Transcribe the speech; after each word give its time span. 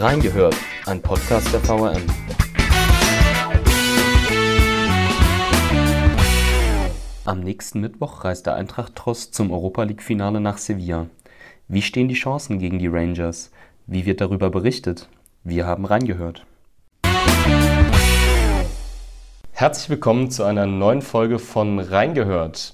Reingehört, 0.00 0.54
ein 0.86 1.02
Podcast 1.02 1.52
der 1.52 1.58
VRM. 1.58 2.04
Am 7.24 7.40
nächsten 7.40 7.80
Mittwoch 7.80 8.22
reist 8.22 8.46
der 8.46 8.54
Eintracht 8.54 8.94
Trost 8.94 9.34
zum 9.34 9.50
Europa 9.50 9.82
League-Finale 9.82 10.40
nach 10.40 10.58
Sevilla. 10.58 11.08
Wie 11.66 11.82
stehen 11.82 12.06
die 12.06 12.14
Chancen 12.14 12.60
gegen 12.60 12.78
die 12.78 12.86
Rangers? 12.86 13.50
Wie 13.88 14.06
wird 14.06 14.20
darüber 14.20 14.50
berichtet? 14.50 15.08
Wir 15.42 15.66
haben 15.66 15.84
reingehört. 15.84 16.46
Herzlich 19.50 19.90
willkommen 19.90 20.30
zu 20.30 20.44
einer 20.44 20.66
neuen 20.66 21.02
Folge 21.02 21.40
von 21.40 21.80
Reingehört. 21.80 22.72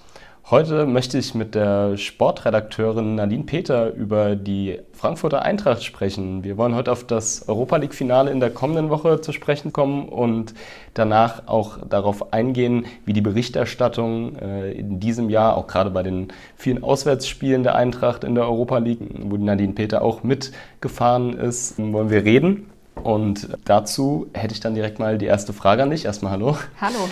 Heute 0.51 0.85
möchte 0.85 1.17
ich 1.17 1.35
mit 1.35 1.55
der 1.55 1.97
Sportredakteurin 1.97 3.15
Nadine 3.15 3.45
Peter 3.45 3.95
über 3.95 4.37
die 4.37 4.79
Frankfurter 4.93 5.41
Eintracht 5.41 5.83
sprechen. 5.83 6.45
Wir 6.45 6.59
wollen 6.59 6.75
heute 6.75 6.93
auf 6.93 7.03
das 7.03 7.49
Europa 7.49 7.79
League-Finale 7.79 8.31
in 8.31 8.41
der 8.41 8.51
kommenden 8.51 8.91
Woche 8.91 9.23
zu 9.23 9.33
sprechen 9.33 9.73
kommen 9.73 10.07
und 10.07 10.53
danach 10.93 11.49
auch 11.49 11.79
darauf 11.89 12.35
eingehen, 12.35 12.85
wie 13.07 13.15
die 13.15 13.23
Berichterstattung 13.23 14.37
äh, 14.37 14.73
in 14.73 15.01
diesem 15.01 15.31
Jahr, 15.31 15.57
auch 15.57 15.67
gerade 15.67 15.89
bei 15.89 16.03
den 16.03 16.29
vielen 16.57 16.85
Auswärtsspielen 16.85 17.63
der 17.63 17.75
Eintracht 17.75 18.23
in 18.23 18.35
der 18.35 18.45
Europa 18.45 18.77
League, 18.77 19.01
wo 19.21 19.39
Nadine 19.39 19.73
Peter 19.73 20.03
auch 20.03 20.25
mitgefahren 20.25 21.39
ist, 21.39 21.79
wollen 21.79 22.11
wir 22.11 22.23
reden. 22.23 22.71
Und 23.03 23.49
dazu 23.65 24.27
hätte 24.35 24.53
ich 24.53 24.61
dann 24.61 24.75
direkt 24.75 24.99
mal 24.99 25.17
die 25.17 25.27
erste 25.27 25.55
Frage 25.55 25.83
an 25.83 25.89
dich. 25.89 26.05
Erstmal 26.05 26.33
hallo. 26.33 26.59
Hallo. 26.83 27.09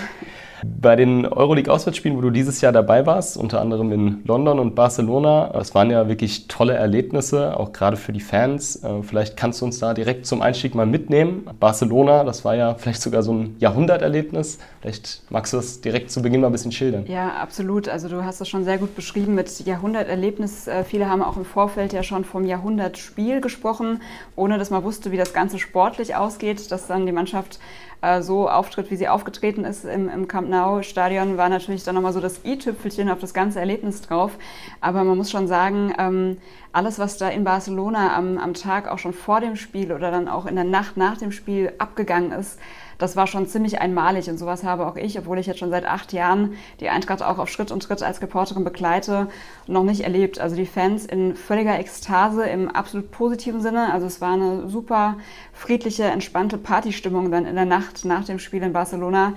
Bei 0.65 0.95
den 0.95 1.27
Euroleague-Auswärtsspielen, 1.27 2.17
wo 2.17 2.21
du 2.21 2.31
dieses 2.31 2.61
Jahr 2.61 2.73
dabei 2.73 3.05
warst, 3.05 3.37
unter 3.37 3.61
anderem 3.61 3.91
in 3.91 4.23
London 4.25 4.61
und 4.61 4.75
Barcelona, 4.77 5.51
das 5.53 5.75
waren 5.75 5.91
ja 5.91 6.09
wirklich 6.09 6.47
tolle 6.47 6.75
Erlebnisse, 6.75 7.59
auch 7.59 7.73
gerade 7.73 7.97
für 7.97 8.13
die 8.13 8.21
Fans. 8.21 8.77
Äh, 8.77 9.03
vielleicht 9.03 9.37
kannst 9.37 9.61
du 9.61 9.65
uns 9.65 9.81
da 9.81 9.93
direkt 9.93 10.25
zum 10.25 10.41
Einstieg 10.41 10.75
mal 10.75 10.87
mitnehmen. 10.87 11.49
Barcelona, 11.59 12.23
das 12.23 12.45
war 12.45 12.55
ja 12.55 12.75
vielleicht 12.75 13.03
sogar 13.03 13.23
so 13.23 13.33
ein 13.33 13.57
Jahrhunderterlebnis. 13.59 14.59
Vielleicht 14.81 15.23
magst 15.31 15.53
du 15.53 15.57
das 15.57 15.81
direkt 15.81 16.11
zu 16.11 16.23
Beginn 16.23 16.41
mal 16.41 16.47
ein 16.49 16.53
bisschen 16.53 16.73
schildern. 16.73 17.07
Ja, 17.07 17.31
absolut. 17.41 17.89
Also 17.89 18.09
du 18.09 18.25
hast 18.25 18.41
das 18.41 18.49
schon 18.49 18.65
sehr 18.65 18.79
gut 18.79 18.95
beschrieben 18.95 19.35
mit 19.35 19.67
Jahrhunderterlebnis. 19.67 20.69
Äh, 20.69 20.85
viele 20.85 21.09
haben 21.09 21.23
auch 21.23 21.37
im 21.37 21.45
Vorfeld 21.45 21.93
ja 21.93 22.05
schon 22.05 22.25
vom 22.25 22.45
Jahrhundertspiel 22.45 23.41
gesprochen, 23.41 24.01
ohne 24.37 24.59
dass 24.59 24.71
man 24.71 24.85
wusste, 24.85 25.11
wie 25.11 25.17
das 25.17 25.33
Ganze 25.33 25.59
sportlich 25.59 26.15
ausgeht, 26.15 26.71
dass 26.71 26.87
dann 26.87 27.07
die 27.07 27.13
Mannschaft 27.13 27.59
äh, 28.03 28.21
so 28.21 28.49
auftritt, 28.49 28.91
wie 28.91 28.97
sie 28.97 29.09
aufgetreten 29.09 29.65
ist 29.65 29.85
im, 29.85 30.09
im 30.09 30.29
Camp 30.29 30.49
Nou-Stadion, 30.49 31.37
war 31.37 31.49
natürlich 31.49 31.85
dann 31.85 31.95
nochmal 31.95 32.13
so 32.13 32.21
das 32.21 32.45
i-Tüpfelchen 32.45 33.09
auf 33.09 33.21
das 33.21 33.33
ganze 33.33 33.61
Erlebnis 33.61 34.03
drauf. 34.03 34.33
Aber 34.81 35.05
man 35.05 35.17
muss 35.17 35.31
schon 35.31 35.47
sagen, 35.47 35.95
ähm, 35.99 36.37
alles, 36.73 36.99
was 36.99 37.17
da 37.17 37.29
in 37.29 37.45
Barcelona 37.45 38.17
am, 38.17 38.39
am 38.39 38.55
Tag 38.55 38.89
auch 38.89 38.99
schon 38.99 39.13
vor 39.13 39.41
dem 39.41 39.57
Spiel 39.57 39.93
oder 39.93 40.11
dann 40.11 40.29
auch 40.29 40.47
in 40.47 40.57
der 40.57 40.65
Nacht 40.65 40.97
nach 40.97 41.17
dem 41.17 41.33
Spiel 41.33 41.73
abgegangen 41.79 42.33
ist, 42.33 42.59
das 43.03 43.17
war 43.17 43.27
schon 43.27 43.49
ziemlich 43.49 43.81
einmalig 43.81 44.31
und 44.31 44.39
sowas 44.39 44.63
habe 44.63 44.87
auch 44.87 44.95
ich, 44.95 45.19
obwohl 45.19 45.37
ich 45.41 45.47
jetzt 45.47 45.59
schon 45.59 45.71
seit 45.71 45.85
acht 45.85 46.13
Jahren 46.13 46.55
die 46.79 46.89
Eintracht 46.89 47.21
auch 47.21 47.39
auf 47.39 47.49
Schritt 47.49 47.73
und 47.73 47.83
Tritt 47.83 48.01
als 48.01 48.23
Reporterin 48.23 48.63
begleite, 48.63 49.27
noch 49.67 49.83
nicht 49.83 50.03
erlebt. 50.03 50.39
Also 50.39 50.55
die 50.55 50.67
Fans 50.67 51.05
in 51.05 51.35
völliger 51.35 51.77
Ekstase 51.81 52.45
im 52.45 52.69
absolut 52.69 53.11
positiven 53.11 53.61
Sinne. 53.61 53.93
Also 53.93 54.07
es 54.07 54.21
war 54.21 54.35
eine 54.35 54.69
super 54.69 55.17
friedliche, 55.53 56.05
entspannte 56.05 56.59
Partystimmung 56.59 57.33
dann 57.33 57.45
in 57.45 57.57
der 57.57 57.65
Nacht 57.65 58.05
nach 58.05 58.25
dem 58.25 58.39
Spiel 58.39 58.63
in 58.63 58.73
Barcelona. 58.73 59.33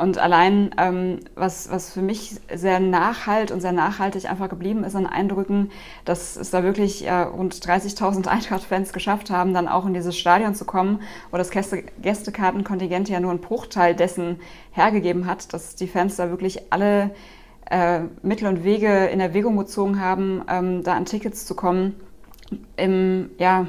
Und 0.00 0.16
allein, 0.16 0.74
ähm, 0.78 1.20
was, 1.34 1.70
was 1.70 1.92
für 1.92 2.00
mich 2.00 2.36
sehr 2.50 2.80
nachhalt 2.80 3.50
und 3.50 3.60
sehr 3.60 3.72
nachhaltig 3.72 4.30
einfach 4.30 4.48
geblieben 4.48 4.82
ist 4.82 4.96
an 4.96 5.06
Eindrücken, 5.06 5.70
dass 6.06 6.36
es 6.36 6.50
da 6.50 6.62
wirklich 6.62 7.06
äh, 7.06 7.12
rund 7.12 7.54
30.000 7.54 8.26
Eintracht-Fans 8.28 8.94
geschafft 8.94 9.28
haben, 9.28 9.52
dann 9.52 9.68
auch 9.68 9.84
in 9.84 9.92
dieses 9.92 10.16
Stadion 10.16 10.54
zu 10.54 10.64
kommen, 10.64 11.02
wo 11.30 11.36
das 11.36 11.50
Gäste 11.50 11.84
Gästekartenkontingent 12.00 13.10
ja 13.10 13.20
nur 13.20 13.30
einen 13.30 13.42
Bruchteil 13.42 13.94
dessen 13.94 14.40
hergegeben 14.72 15.26
hat, 15.26 15.52
dass 15.52 15.76
die 15.76 15.86
Fans 15.86 16.16
da 16.16 16.30
wirklich 16.30 16.72
alle 16.72 17.10
äh, 17.70 18.00
Mittel 18.22 18.48
und 18.48 18.64
Wege 18.64 19.04
in 19.08 19.20
Erwägung 19.20 19.58
gezogen 19.58 20.00
haben, 20.00 20.42
ähm, 20.48 20.82
da 20.82 20.94
an 20.94 21.04
Tickets 21.04 21.44
zu 21.44 21.54
kommen. 21.54 21.94
Im, 22.78 23.32
ja, 23.36 23.66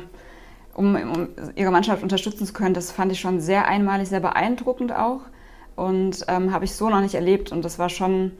um, 0.75 0.96
um 0.96 1.28
ihre 1.56 1.72
Mannschaft 1.72 2.03
unterstützen 2.03 2.46
zu 2.46 2.53
können, 2.53 2.74
das 2.74 2.90
fand 2.90 3.12
ich 3.12 3.19
schon 3.19 3.42
sehr 3.42 3.68
einmalig, 3.68 4.08
sehr 4.08 4.22
beeindruckend 4.22 4.96
auch 4.96 5.19
und 5.81 6.25
ähm, 6.28 6.53
habe 6.53 6.66
ich 6.66 6.74
so 6.74 6.90
noch 6.90 7.02
nicht 7.02 7.16
erlebt. 7.16 7.52
Und 7.52 7.66
das 7.66 7.80
war 7.80 7.90
schon 7.90 8.31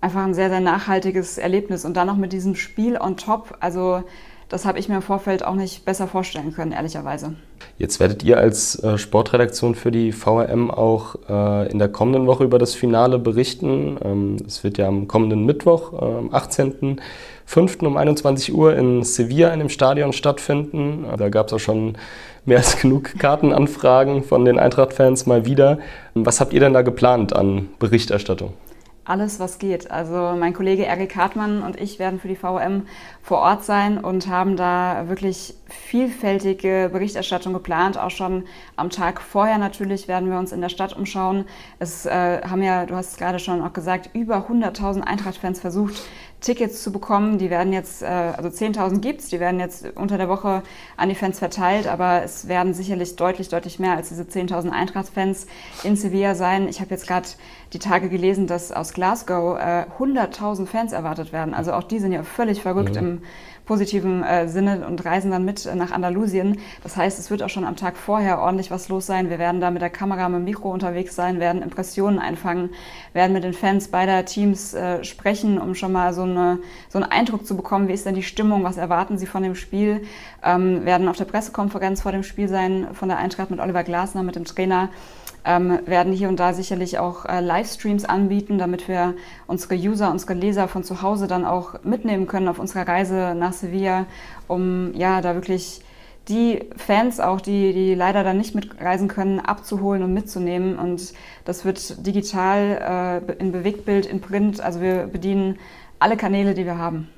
einfach 0.00 0.24
ein 0.24 0.34
sehr, 0.34 0.48
sehr 0.48 0.60
nachhaltiges 0.60 1.38
Erlebnis. 1.38 1.84
Und 1.84 1.96
dann 1.96 2.06
noch 2.06 2.16
mit 2.16 2.32
diesem 2.32 2.54
Spiel 2.54 2.96
on 2.96 3.16
top, 3.16 3.56
also 3.60 4.02
das 4.48 4.64
habe 4.64 4.78
ich 4.78 4.88
mir 4.88 4.96
im 4.96 5.02
Vorfeld 5.02 5.44
auch 5.44 5.54
nicht 5.54 5.84
besser 5.84 6.08
vorstellen 6.08 6.54
können, 6.54 6.72
ehrlicherweise. 6.72 7.34
Jetzt 7.76 8.00
werdet 8.00 8.22
ihr 8.22 8.38
als 8.38 8.82
äh, 8.82 8.96
Sportredaktion 8.96 9.74
für 9.74 9.90
die 9.90 10.12
VRM 10.12 10.70
auch 10.70 11.16
äh, 11.28 11.70
in 11.70 11.78
der 11.78 11.88
kommenden 11.88 12.26
Woche 12.26 12.44
über 12.44 12.58
das 12.58 12.74
Finale 12.74 13.18
berichten. 13.18 13.98
Ähm, 14.02 14.36
es 14.46 14.64
wird 14.64 14.78
ja 14.78 14.88
am 14.88 15.06
kommenden 15.06 15.44
Mittwoch, 15.44 15.92
äh, 15.92 15.96
am 15.96 16.30
18.05. 16.30 17.84
um 17.84 17.98
21 17.98 18.54
Uhr 18.54 18.74
in 18.74 19.02
Sevilla 19.02 19.52
in 19.52 19.58
dem 19.58 19.68
Stadion 19.68 20.14
stattfinden. 20.14 21.04
Da 21.18 21.28
gab 21.28 21.48
es 21.48 21.52
auch 21.52 21.60
schon 21.60 21.98
mehr 22.48 22.58
als 22.58 22.80
genug 22.80 23.18
Kartenanfragen 23.18 24.24
von 24.24 24.44
den 24.44 24.58
Eintracht-Fans 24.58 25.26
mal 25.26 25.46
wieder. 25.46 25.78
Was 26.14 26.40
habt 26.40 26.52
ihr 26.52 26.60
denn 26.60 26.72
da 26.72 26.82
geplant 26.82 27.32
an 27.32 27.68
Berichterstattung? 27.78 28.54
alles, 29.08 29.40
was 29.40 29.58
geht. 29.58 29.90
Also 29.90 30.36
mein 30.38 30.52
Kollege 30.52 30.84
Erik 30.84 31.16
Hartmann 31.16 31.62
und 31.62 31.80
ich 31.80 31.98
werden 31.98 32.20
für 32.20 32.28
die 32.28 32.36
VOM 32.36 32.82
vor 33.22 33.38
Ort 33.38 33.64
sein 33.64 33.98
und 33.98 34.28
haben 34.28 34.56
da 34.56 35.08
wirklich 35.08 35.54
vielfältige 35.66 36.90
Berichterstattung 36.92 37.54
geplant. 37.54 37.98
Auch 37.98 38.10
schon 38.10 38.44
am 38.76 38.90
Tag 38.90 39.20
vorher 39.22 39.58
natürlich 39.58 40.08
werden 40.08 40.30
wir 40.30 40.38
uns 40.38 40.52
in 40.52 40.60
der 40.60 40.68
Stadt 40.68 40.94
umschauen. 40.94 41.46
Es 41.78 42.04
äh, 42.04 42.42
haben 42.42 42.62
ja, 42.62 42.84
du 42.84 42.94
hast 42.94 43.12
es 43.12 43.16
gerade 43.16 43.38
schon 43.38 43.62
auch 43.62 43.72
gesagt, 43.72 44.10
über 44.12 44.46
100.000 44.48 45.00
Eintracht-Fans 45.00 45.60
versucht, 45.60 46.02
Tickets 46.40 46.82
zu 46.82 46.92
bekommen. 46.92 47.38
Die 47.38 47.50
werden 47.50 47.72
jetzt, 47.72 48.02
äh, 48.02 48.06
also 48.06 48.48
10.000 48.48 49.00
gibt 49.00 49.20
es, 49.20 49.28
die 49.28 49.40
werden 49.40 49.58
jetzt 49.58 49.86
unter 49.96 50.18
der 50.18 50.28
Woche 50.28 50.62
an 50.96 51.08
die 51.08 51.14
Fans 51.14 51.38
verteilt, 51.38 51.86
aber 51.86 52.22
es 52.22 52.48
werden 52.48 52.74
sicherlich 52.74 53.16
deutlich, 53.16 53.48
deutlich 53.48 53.78
mehr 53.78 53.96
als 53.96 54.08
diese 54.08 54.22
10.000 54.22 54.70
Eintracht-Fans 54.70 55.46
in 55.82 55.96
Sevilla 55.96 56.34
sein. 56.34 56.68
Ich 56.68 56.80
habe 56.80 56.90
jetzt 56.90 57.06
gerade 57.06 57.28
die 57.72 57.78
Tage 57.78 58.08
gelesen, 58.08 58.46
dass 58.46 58.72
aus 58.72 58.92
Glasgow 58.92 59.58
äh, 59.58 59.86
100.000 59.98 60.66
Fans 60.66 60.92
erwartet 60.92 61.32
werden. 61.32 61.54
Also 61.54 61.72
auch 61.72 61.82
die 61.82 61.98
sind 61.98 62.12
ja 62.12 62.22
völlig 62.22 62.62
verrückt 62.62 62.94
mhm. 62.94 62.98
im 62.98 63.22
positiven 63.68 64.24
äh, 64.24 64.48
Sinne 64.48 64.86
und 64.86 65.04
reisen 65.04 65.30
dann 65.30 65.44
mit 65.44 65.68
nach 65.74 65.92
Andalusien. 65.92 66.58
Das 66.82 66.96
heißt, 66.96 67.18
es 67.18 67.30
wird 67.30 67.42
auch 67.42 67.50
schon 67.50 67.64
am 67.64 67.76
Tag 67.76 67.98
vorher 67.98 68.40
ordentlich 68.40 68.70
was 68.70 68.88
los 68.88 69.04
sein. 69.04 69.28
Wir 69.28 69.38
werden 69.38 69.60
da 69.60 69.70
mit 69.70 69.82
der 69.82 69.90
Kamera, 69.90 70.26
mit 70.30 70.38
dem 70.38 70.44
Mikro 70.44 70.72
unterwegs 70.72 71.14
sein, 71.14 71.38
werden 71.38 71.60
Impressionen 71.60 72.18
einfangen, 72.18 72.70
werden 73.12 73.34
mit 73.34 73.44
den 73.44 73.52
Fans 73.52 73.88
beider 73.88 74.24
Teams 74.24 74.72
äh, 74.72 75.04
sprechen, 75.04 75.60
um 75.60 75.74
schon 75.74 75.92
mal 75.92 76.14
so, 76.14 76.22
eine, 76.22 76.60
so 76.88 76.98
einen 76.98 77.10
Eindruck 77.10 77.46
zu 77.46 77.58
bekommen, 77.58 77.88
wie 77.88 77.92
ist 77.92 78.06
denn 78.06 78.14
die 78.14 78.22
Stimmung, 78.22 78.64
was 78.64 78.78
erwarten 78.78 79.18
sie 79.18 79.26
von 79.26 79.42
dem 79.42 79.54
Spiel. 79.54 80.00
Ähm, 80.42 80.86
werden 80.86 81.06
auf 81.06 81.18
der 81.18 81.26
Pressekonferenz 81.26 82.00
vor 82.00 82.12
dem 82.12 82.22
Spiel 82.22 82.48
sein 82.48 82.88
von 82.94 83.08
der 83.08 83.18
Eintracht 83.18 83.50
mit 83.50 83.60
Oliver 83.60 83.84
Glasner, 83.84 84.22
mit 84.22 84.34
dem 84.34 84.46
Trainer 84.46 84.88
ähm, 85.48 85.80
werden 85.86 86.12
hier 86.12 86.28
und 86.28 86.38
da 86.38 86.52
sicherlich 86.52 86.98
auch 86.98 87.24
äh, 87.24 87.40
Livestreams 87.40 88.04
anbieten, 88.04 88.58
damit 88.58 88.86
wir 88.86 89.14
unsere 89.46 89.74
User, 89.76 90.10
unsere 90.10 90.34
Leser 90.34 90.68
von 90.68 90.84
zu 90.84 91.00
Hause 91.00 91.26
dann 91.26 91.46
auch 91.46 91.82
mitnehmen 91.84 92.26
können 92.26 92.48
auf 92.48 92.58
unserer 92.58 92.86
Reise 92.86 93.34
nach 93.34 93.54
Sevilla, 93.54 94.04
um 94.46 94.92
ja 94.94 95.22
da 95.22 95.34
wirklich 95.34 95.80
die 96.28 96.60
Fans 96.76 97.18
auch, 97.18 97.40
die, 97.40 97.72
die 97.72 97.94
leider 97.94 98.22
dann 98.22 98.36
nicht 98.36 98.54
mitreisen 98.54 99.08
können, 99.08 99.40
abzuholen 99.40 100.02
und 100.02 100.12
mitzunehmen. 100.12 100.78
Und 100.78 101.14
das 101.46 101.64
wird 101.64 102.06
digital, 102.06 103.22
äh, 103.26 103.32
in 103.40 103.50
Bewegtbild, 103.50 104.04
in 104.04 104.20
Print. 104.20 104.60
Also 104.60 104.82
wir 104.82 105.06
bedienen 105.06 105.58
alle 105.98 106.18
Kanäle, 106.18 106.52
die 106.52 106.66
wir 106.66 106.76
haben. 106.76 107.08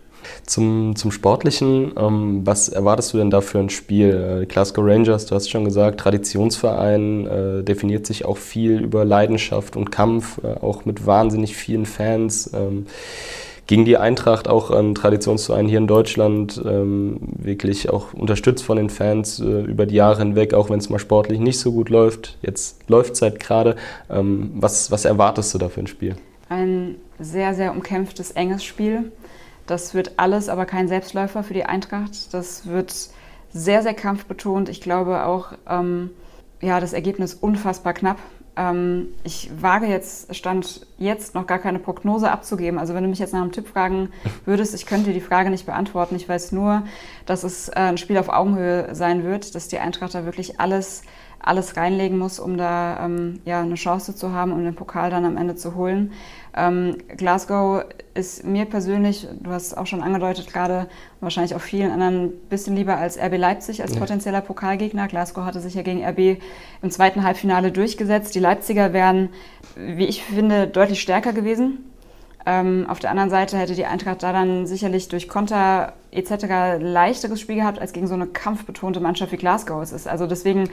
Zum, 0.44 0.97
zum 0.97 1.10
Sportlichen, 1.10 1.92
ähm, 1.97 2.41
was 2.44 2.69
erwartest 2.69 3.12
du 3.12 3.19
denn 3.19 3.31
da 3.31 3.41
für 3.41 3.58
ein 3.58 3.70
Spiel? 3.70 4.43
Äh, 4.43 4.46
Glasgow 4.46 4.84
Rangers, 4.84 5.26
du 5.26 5.34
hast 5.34 5.50
schon 5.50 5.64
gesagt, 5.64 6.00
Traditionsverein, 6.00 7.26
äh, 7.26 7.62
definiert 7.62 8.06
sich 8.06 8.25
auch 8.25 8.37
viel 8.37 8.81
über 8.81 9.05
Leidenschaft 9.05 9.76
und 9.76 9.90
Kampf, 9.90 10.40
äh, 10.43 10.64
auch 10.64 10.84
mit 10.84 11.06
wahnsinnig 11.06 11.56
vielen 11.56 11.87
Fans. 11.87 12.50
Ähm, 12.55 12.87
gegen 13.70 13.84
die 13.84 13.96
Eintracht 13.96 14.49
auch 14.49 14.72
ein 14.72 14.96
Traditionsverein 14.96 15.69
hier 15.69 15.78
in 15.78 15.87
Deutschland, 15.87 16.61
ähm, 16.67 17.20
wirklich 17.20 17.88
auch 17.88 18.12
unterstützt 18.12 18.64
von 18.64 18.76
den 18.76 18.90
Fans 18.90 19.38
äh, 19.38 19.44
über 19.44 19.87
die 19.87 19.94
Jahre 19.94 20.19
hinweg, 20.19 20.55
auch 20.55 20.70
wenn 20.70 20.81
es 20.81 20.90
mal 20.90 20.99
sportlich 20.99 21.38
nicht 21.38 21.61
so 21.61 21.70
gut 21.70 21.88
läuft. 21.88 22.37
Jetzt 22.43 22.88
läuft 22.88 23.12
es 23.12 23.22
halt 23.22 23.38
gerade. 23.38 23.76
Ähm, 24.11 24.50
was, 24.56 24.90
was 24.90 25.05
erwartest 25.05 25.55
du 25.55 25.58
da 25.58 25.69
für 25.69 25.78
ein 25.78 25.87
Spiel? 25.87 26.17
Ein 26.49 26.96
sehr, 27.20 27.55
sehr 27.55 27.70
umkämpftes, 27.70 28.32
enges 28.32 28.64
Spiel 28.64 29.12
das 29.70 29.94
wird 29.94 30.12
alles 30.17 30.49
aber 30.49 30.67
kein 30.67 30.88
Selbstläufer 30.88 31.44
für 31.44 31.55
die 31.55 31.64
Eintracht. 31.64 32.34
Das 32.34 32.67
wird 32.67 32.93
sehr, 33.52 33.82
sehr 33.82 33.94
kampfbetont. 33.94 34.69
Ich 34.69 34.81
glaube 34.81 35.25
auch, 35.25 35.52
ähm, 35.69 36.11
ja, 36.61 36.81
das 36.81 36.93
Ergebnis 36.93 37.34
unfassbar 37.34 37.94
knapp. 37.94 38.19
Ähm, 38.56 39.08
ich 39.22 39.50
wage 39.61 39.87
jetzt, 39.87 40.34
stand 40.34 40.87
jetzt 40.99 41.37
noch 41.37 41.46
gar 41.46 41.58
keine 41.58 41.78
Prognose 41.78 42.32
abzugeben. 42.32 42.81
Also 42.81 42.94
wenn 42.94 43.05
du 43.05 43.08
mich 43.08 43.20
jetzt 43.20 43.32
nach 43.32 43.43
einem 43.43 43.52
Tipp 43.52 43.69
fragen 43.69 44.11
würdest, 44.44 44.75
ich 44.75 44.87
könnte 44.87 45.12
die 45.12 45.20
Frage 45.20 45.50
nicht 45.50 45.67
beantworten. 45.67 46.17
Ich 46.17 46.28
weiß 46.28 46.50
nur, 46.50 46.82
dass 47.26 47.44
es 47.44 47.69
äh, 47.69 47.75
ein 47.76 47.99
Spiel 47.99 48.19
auf 48.19 48.28
Augenhöhe 48.28 48.94
sein 48.94 49.22
wird, 49.22 49.55
dass 49.55 49.69
die 49.69 49.78
Eintracht 49.78 50.14
da 50.14 50.25
wirklich 50.25 50.58
alles 50.58 51.02
alles 51.40 51.76
reinlegen 51.76 52.19
muss, 52.19 52.38
um 52.38 52.56
da 52.56 53.05
ähm, 53.05 53.40
ja, 53.44 53.62
eine 53.62 53.75
Chance 53.75 54.14
zu 54.14 54.32
haben, 54.32 54.52
um 54.52 54.62
den 54.62 54.75
Pokal 54.75 55.11
dann 55.11 55.25
am 55.25 55.37
Ende 55.37 55.56
zu 55.56 55.75
holen. 55.75 56.12
Ähm, 56.56 56.97
Glasgow 57.17 57.85
ist 58.14 58.44
mir 58.44 58.64
persönlich, 58.64 59.29
du 59.41 59.50
hast 59.50 59.76
auch 59.76 59.87
schon 59.87 60.02
angedeutet 60.02 60.52
gerade, 60.52 60.88
wahrscheinlich 61.20 61.55
auch 61.55 61.61
vielen 61.61 61.91
anderen 61.93 62.25
ein 62.25 62.32
bisschen 62.49 62.75
lieber 62.75 62.97
als 62.97 63.19
RB 63.19 63.37
Leipzig 63.37 63.82
als 63.82 63.94
ja. 63.94 64.00
potenzieller 64.00 64.41
Pokalgegner. 64.41 65.06
Glasgow 65.06 65.44
hatte 65.44 65.61
sich 65.61 65.75
ja 65.75 65.82
gegen 65.82 66.05
RB 66.05 66.41
im 66.82 66.91
zweiten 66.91 67.23
Halbfinale 67.23 67.70
durchgesetzt. 67.70 68.35
Die 68.35 68.41
Leipziger 68.41 68.93
wären, 68.93 69.29
wie 69.76 70.06
ich 70.06 70.25
finde, 70.25 70.67
deutlich 70.67 71.00
stärker 71.00 71.32
gewesen. 71.32 71.85
Ähm, 72.47 72.87
auf 72.88 72.99
der 72.99 73.11
anderen 73.11 73.31
Seite 73.31 73.58
hätte 73.58 73.75
die 73.75 73.85
Eintracht 73.85 74.23
da 74.23 74.32
dann 74.32 74.67
sicherlich 74.67 75.08
durch 75.08 75.29
Konter 75.29 75.93
etc. 76.11 76.81
leichteres 76.81 77.41
Spiel 77.41 77.56
gehabt 77.56 77.79
als 77.79 77.93
gegen 77.93 78.06
so 78.06 78.14
eine 78.14 78.26
kampfbetonte 78.26 78.99
Mannschaft 78.99 79.32
wie 79.32 79.37
Glasgow 79.37 79.82
es 79.82 79.93
ist. 79.93 80.08
Also 80.08 80.26
deswegen 80.26 80.70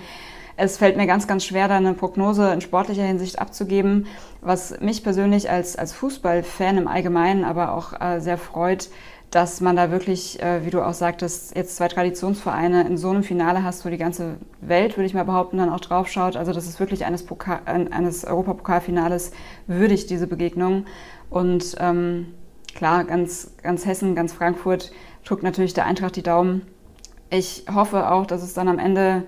es 0.58 0.78
fällt 0.78 0.98
mir 0.98 1.06
ganz, 1.06 1.28
ganz 1.28 1.46
schwer, 1.46 1.68
da 1.68 1.78
eine 1.78 1.94
Prognose 1.94 2.52
in 2.52 2.62
sportlicher 2.62 3.04
Hinsicht 3.04 3.40
abzugeben. 3.40 4.08
Was 4.42 4.80
mich 4.82 5.04
persönlich 5.04 5.50
als, 5.50 5.76
als 5.76 5.94
Fußballfan 5.94 6.80
im 6.80 6.88
Allgemeinen 6.88 7.44
aber 7.44 7.74
auch 7.74 8.02
äh, 8.02 8.20
sehr 8.20 8.40
freut, 8.40 8.90
dass 9.30 9.62
man 9.62 9.76
da 9.76 9.92
wirklich, 9.92 10.42
äh, 10.42 10.66
wie 10.66 10.72
du 10.72 10.82
auch 10.82 10.94
sagtest, 10.94 11.56
jetzt 11.56 11.76
zwei 11.76 11.88
Traditionsvereine 11.88 12.88
in 12.88 12.98
so 12.98 13.12
einem 13.12 13.24
Finale 13.24 13.64
hast, 13.64 13.86
wo 13.86 13.90
die 13.90 13.98
ganze 13.98 14.38
Welt, 14.62 14.98
würde 14.98 15.06
ich 15.06 15.14
mal 15.14 15.26
behaupten, 15.26 15.58
dann 15.58 15.70
auch 15.70 15.80
drauf 15.80 16.08
schaut. 16.08 16.36
Also 16.36 16.54
das 16.54 16.66
ist 16.66 16.80
wirklich 16.80 17.06
eines, 17.06 17.24
Pokal, 17.24 17.60
eines 17.66 18.26
Europapokalfinales 18.26 19.32
würdig, 19.68 20.08
diese 20.08 20.26
Begegnung. 20.26 20.86
Und 21.30 21.76
ähm, 21.80 22.34
klar, 22.74 23.04
ganz, 23.04 23.52
ganz 23.62 23.86
Hessen, 23.86 24.16
ganz 24.16 24.34
Frankfurt 24.34 24.92
drückt 25.24 25.44
natürlich 25.44 25.76
der 25.76 25.86
Eintracht 25.86 26.16
die 26.16 26.24
Daumen. 26.24 26.64
Ich 27.30 27.66
hoffe 27.72 28.10
auch, 28.10 28.26
dass 28.26 28.42
es 28.42 28.56
dann 28.56 28.70
am 28.70 28.80
Ende 28.80 29.24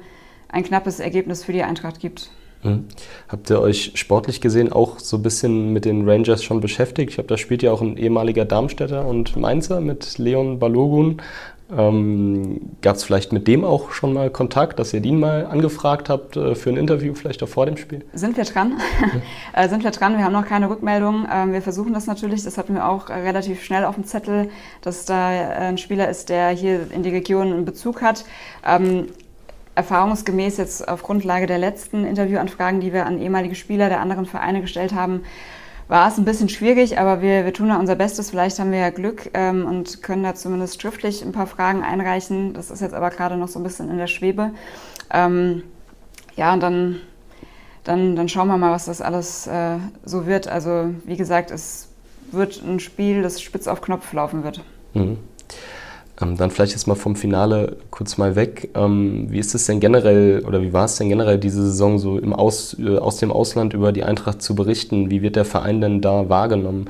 ein 0.50 0.63
knappes 0.63 1.00
Ergebnis 1.00 1.44
für 1.44 1.54
die 1.54 1.63
Eintracht 1.63 2.00
gibt. 2.00 2.30
Mhm. 2.63 2.86
Habt 3.30 3.50
ihr 3.50 3.62
euch 3.62 3.94
sportlich 3.96 4.42
gesehen 4.42 4.72
auch 4.72 5.00
so 5.00 5.18
ein 5.18 5.24
bisschen 5.24 5.72
mit 5.72 5.86
den 5.86 6.07
Rangers 6.07 6.44
schon 6.44 6.60
beschäftigt? 6.60 7.12
Ich 7.12 7.18
habe, 7.18 7.28
da 7.28 7.38
spielt 7.38 7.63
ja 7.63 7.72
auch 7.72 7.81
ein 7.81 7.98
ehemaliger 7.98 8.46
Darmstädter 8.46 9.06
und 9.06 9.38
Mainzer 9.38 9.80
mit 9.80 10.18
Leon 10.18 10.60
Balogun. 10.60 11.22
Ähm, 11.72 12.62
Gab 12.81 12.96
es 12.96 13.04
vielleicht 13.04 13.31
mit 13.31 13.48
dem 13.48 13.63
auch 13.63 13.92
schon 13.92 14.12
mal 14.12 14.31
Kontakt, 14.31 14.80
dass 14.80 14.92
ihr 14.94 15.04
ihn 15.04 15.19
mal 15.19 15.46
angefragt 15.46 16.10
habt 16.10 16.36
äh, 16.36 16.56
für 16.56 16.72
ein 16.72 16.78
Interview, 16.78 17.13
vielleicht 17.13 17.44
auch 17.44 17.48
vor 17.48 17.68
dem 17.68 17.78
Spiel? 17.78 18.04
Sind 18.13 18.38
wir 18.38 18.44
dran? 18.44 18.80
äh, 19.54 19.69
sind 19.69 19.84
wir 19.84 19.92
dran? 19.92 20.18
Wir 20.18 20.25
haben 20.25 20.34
noch 20.34 20.48
keine 20.48 20.69
Rückmeldung. 20.69 21.28
Ähm, 21.31 21.54
wir 21.54 21.62
versuchen 21.62 21.94
das 21.94 22.07
natürlich. 22.07 22.44
Das 22.44 22.57
hatten 22.57 22.74
wir 22.74 22.90
auch 22.90 23.10
äh, 23.10 23.13
relativ 23.13 23.63
schnell 23.63 23.86
auf 23.86 23.95
dem 23.95 24.04
Zettel, 24.04 24.50
dass 24.81 25.06
da 25.06 25.31
äh, 25.31 25.45
ein 25.68 25.78
Spieler 25.78 26.10
ist, 26.10 26.30
der 26.30 26.50
hier 26.50 26.92
in 26.92 27.04
die 27.04 27.10
Region 27.10 27.54
einen 27.54 27.66
Bezug 27.66 28.02
hat. 28.02 28.25
Ähm, 28.66 29.06
erfahrungsgemäß 29.80 30.58
jetzt 30.58 30.86
auf 30.90 31.04
Grundlage 31.04 31.48
der 31.48 31.58
letzten 31.58 32.06
Interviewanfragen, 32.06 32.81
die 32.81 32.92
wir 32.92 33.06
an 33.06 33.18
ehemalige 33.18 33.56
Spieler 33.56 33.88
der 33.88 34.02
anderen 34.02 34.26
Vereine 34.26 34.60
gestellt 34.60 34.94
haben, 34.94 35.24
war 35.88 36.10
es 36.10 36.18
ein 36.18 36.26
bisschen 36.26 36.50
schwierig, 36.50 37.00
aber 37.00 37.22
wir, 37.22 37.46
wir 37.46 37.54
tun 37.54 37.70
da 37.70 37.78
unser 37.78 37.96
Bestes. 37.96 38.30
Vielleicht 38.30 38.60
haben 38.60 38.74
wir 38.74 38.80
ja 38.80 38.90
Glück 38.90 39.31
ähm, 39.34 39.66
und 39.66 40.04
können 40.04 40.22
da 40.22 40.36
zumindest 40.36 40.81
schriftlich 40.81 41.24
ein 41.24 41.31
paar 41.31 41.48
Fragen 41.48 41.81
einreichen. 41.81 42.54
Das 42.54 42.70
ist 42.70 42.81
jetzt 42.81 42.94
aber 42.94 43.10
gerade 43.10 43.38
noch 43.38 43.48
so 43.48 43.58
ein 43.58 43.64
bisschen 43.64 43.90
in 43.90 43.98
der 43.98 44.08
Schwebe. 44.08 44.52
Ähm, 45.12 45.64
ja, 46.36 46.54
und 46.54 46.60
dann, 46.60 46.98
dann, 47.86 48.18
dann 48.18 48.28
schauen 48.28 48.50
wir 48.50 48.58
mal, 48.58 48.72
was 48.72 48.86
das 48.86 49.02
alles 49.02 49.48
äh, 49.48 49.78
so 50.04 50.28
wird. 50.28 50.50
Also 50.50 50.94
wie 51.06 51.16
gesagt, 51.16 51.52
es 51.52 51.88
wird 52.31 52.62
ein 52.62 52.81
Spiel, 52.81 53.24
das 53.24 53.42
spitz 53.42 53.68
auf 53.68 53.81
Knopf 53.81 54.12
laufen 54.12 54.44
wird. 54.44 54.62
Mhm. 54.94 55.18
Ähm, 56.21 56.38
dann 56.38 56.51
vielleicht 56.51 56.74
jetzt 56.74 56.88
mal 56.88 56.95
vom 56.95 57.16
Finale 57.16 57.77
kurz 57.92 58.18
mal 58.18 58.36
weg. 58.36 58.69
Ähm, 58.75 59.27
wie 59.30 59.39
ist 59.39 59.56
es 59.56 59.66
denn 59.66 59.80
generell 59.80 60.44
oder 60.45 60.62
wie 60.62 60.74
war 60.74 60.86
es 60.86 60.98
denn 60.98 61.10
generell 61.10 61.38
diese 61.38 61.63
Saison 61.63 61.98
so 61.98 62.18
im 62.18 62.33
aus, 62.33 62.77
äh, 62.80 62.98
aus 62.98 63.18
dem 63.18 63.31
Ausland 63.31 63.74
über 63.74 63.92
die 63.92 64.04
Eintracht 64.04 64.42
zu 64.42 64.56
berichten? 64.56 65.10
Wie 65.10 65.21
wird 65.21 65.36
der 65.36 65.45
Verein 65.45 65.81
denn 65.81 66.01
da 66.01 66.30
wahrgenommen? 66.30 66.89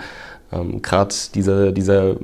Ähm, 0.52 0.82
Gerade 0.82 1.14
dieser, 1.36 1.72
dieser 1.72 2.16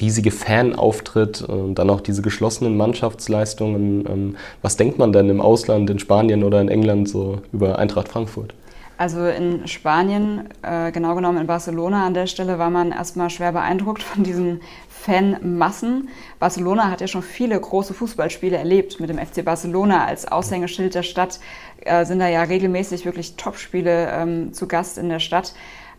riesige 0.00 0.30
Fanauftritt 0.30 1.42
und 1.42 1.76
dann 1.76 1.90
auch 1.90 2.00
diese 2.00 2.22
geschlossenen 2.22 2.76
Mannschaftsleistungen. 2.76 4.04
Ähm, 4.08 4.36
was 4.62 4.76
denkt 4.76 4.98
man 4.98 5.12
denn 5.12 5.28
im 5.30 5.40
Ausland, 5.40 5.88
in 5.90 5.98
Spanien 5.98 6.42
oder 6.42 6.60
in 6.60 6.68
England 6.68 7.08
so 7.08 7.40
über 7.52 7.78
Eintracht 7.78 8.08
Frankfurt? 8.08 8.54
Also 8.96 9.26
in 9.26 9.68
Spanien, 9.68 10.48
äh, 10.62 10.90
genau 10.90 11.14
genommen 11.14 11.38
in 11.38 11.46
Barcelona 11.46 12.04
an 12.04 12.14
der 12.14 12.26
Stelle, 12.26 12.58
war 12.58 12.68
man 12.68 12.90
erstmal 12.90 13.30
schwer 13.30 13.52
beeindruckt 13.52 14.02
von 14.02 14.24
diesen 14.24 14.60
Fanmassen. 15.00 16.08
Barcelona 16.38 16.90
hat 16.90 17.00
ja 17.00 17.06
schon 17.06 17.22
viele 17.22 17.58
große 17.58 17.94
Fußballspiele 17.94 18.56
erlebt 18.56 19.00
mit 19.00 19.10
dem 19.10 19.18
FC 19.18 19.44
Barcelona 19.44 20.04
als 20.04 20.26
Aushängeschild 20.30 20.94
der 20.94 21.02
Stadt. 21.02 21.40
Äh, 21.80 22.04
sind 22.04 22.18
da 22.18 22.28
ja 22.28 22.42
regelmäßig 22.42 23.04
wirklich 23.04 23.36
Topspiele 23.36 24.10
ähm, 24.12 24.52
zu 24.52 24.66
Gast 24.66 24.98
in 24.98 25.08
der 25.08 25.20
Stadt. 25.20 25.54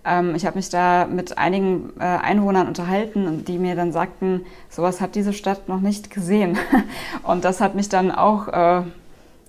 Ähm, 0.05 0.35
ich 0.35 0.45
habe 0.45 0.57
mich 0.57 0.69
da 0.69 1.05
mit 1.05 1.37
einigen 1.37 1.91
äh, 1.99 2.03
Einwohnern 2.03 2.67
unterhalten, 2.67 3.43
die 3.45 3.57
mir 3.57 3.75
dann 3.75 3.91
sagten, 3.91 4.45
sowas 4.69 5.01
hat 5.01 5.15
diese 5.15 5.33
Stadt 5.33 5.69
noch 5.69 5.79
nicht 5.79 6.09
gesehen. 6.09 6.57
Und 7.23 7.45
das 7.45 7.61
hat 7.61 7.75
mich 7.75 7.89
dann 7.89 8.11
auch 8.11 8.47
äh, 8.47 8.83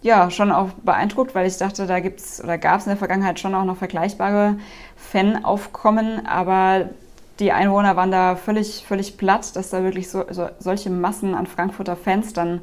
ja, 0.02 0.30
schon 0.30 0.50
auch 0.50 0.70
beeindruckt, 0.82 1.34
weil 1.34 1.46
ich 1.46 1.58
dachte, 1.58 1.86
da 1.86 2.00
gibt's 2.00 2.42
oder 2.42 2.56
gab 2.56 2.80
es 2.80 2.86
in 2.86 2.90
der 2.90 2.96
Vergangenheit 2.96 3.38
schon 3.38 3.54
auch 3.54 3.64
noch 3.64 3.76
vergleichbare 3.76 4.56
Fanaufkommen, 4.96 6.26
aber 6.26 6.88
die 7.40 7.52
Einwohner 7.52 7.96
waren 7.96 8.10
da 8.10 8.36
völlig, 8.36 8.84
völlig 8.86 9.16
platt, 9.16 9.56
dass 9.56 9.70
da 9.70 9.82
wirklich 9.82 10.10
so, 10.10 10.24
so 10.30 10.48
solche 10.58 10.90
Massen 10.90 11.34
an 11.34 11.46
Frankfurter 11.46 11.96
Fans 11.96 12.32
dann 12.32 12.60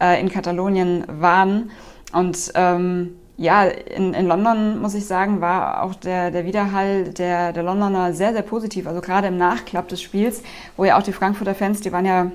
äh, 0.00 0.20
in 0.20 0.30
Katalonien 0.30 1.04
waren. 1.06 1.70
Und 2.12 2.52
ähm, 2.54 3.16
ja, 3.36 3.64
in, 3.64 4.14
in 4.14 4.26
London, 4.26 4.80
muss 4.80 4.94
ich 4.94 5.06
sagen, 5.06 5.40
war 5.40 5.82
auch 5.82 5.94
der, 5.94 6.30
der 6.30 6.46
Widerhall 6.46 7.04
der, 7.04 7.52
der 7.52 7.62
Londoner 7.62 8.14
sehr, 8.14 8.32
sehr 8.32 8.42
positiv. 8.42 8.86
Also 8.86 9.02
gerade 9.02 9.28
im 9.28 9.36
Nachklapp 9.36 9.88
des 9.88 10.00
Spiels, 10.00 10.42
wo 10.76 10.84
ja 10.84 10.98
auch 10.98 11.02
die 11.02 11.12
Frankfurter 11.12 11.54
Fans, 11.54 11.82
die 11.82 11.92
waren 11.92 12.06
ja 12.06 12.30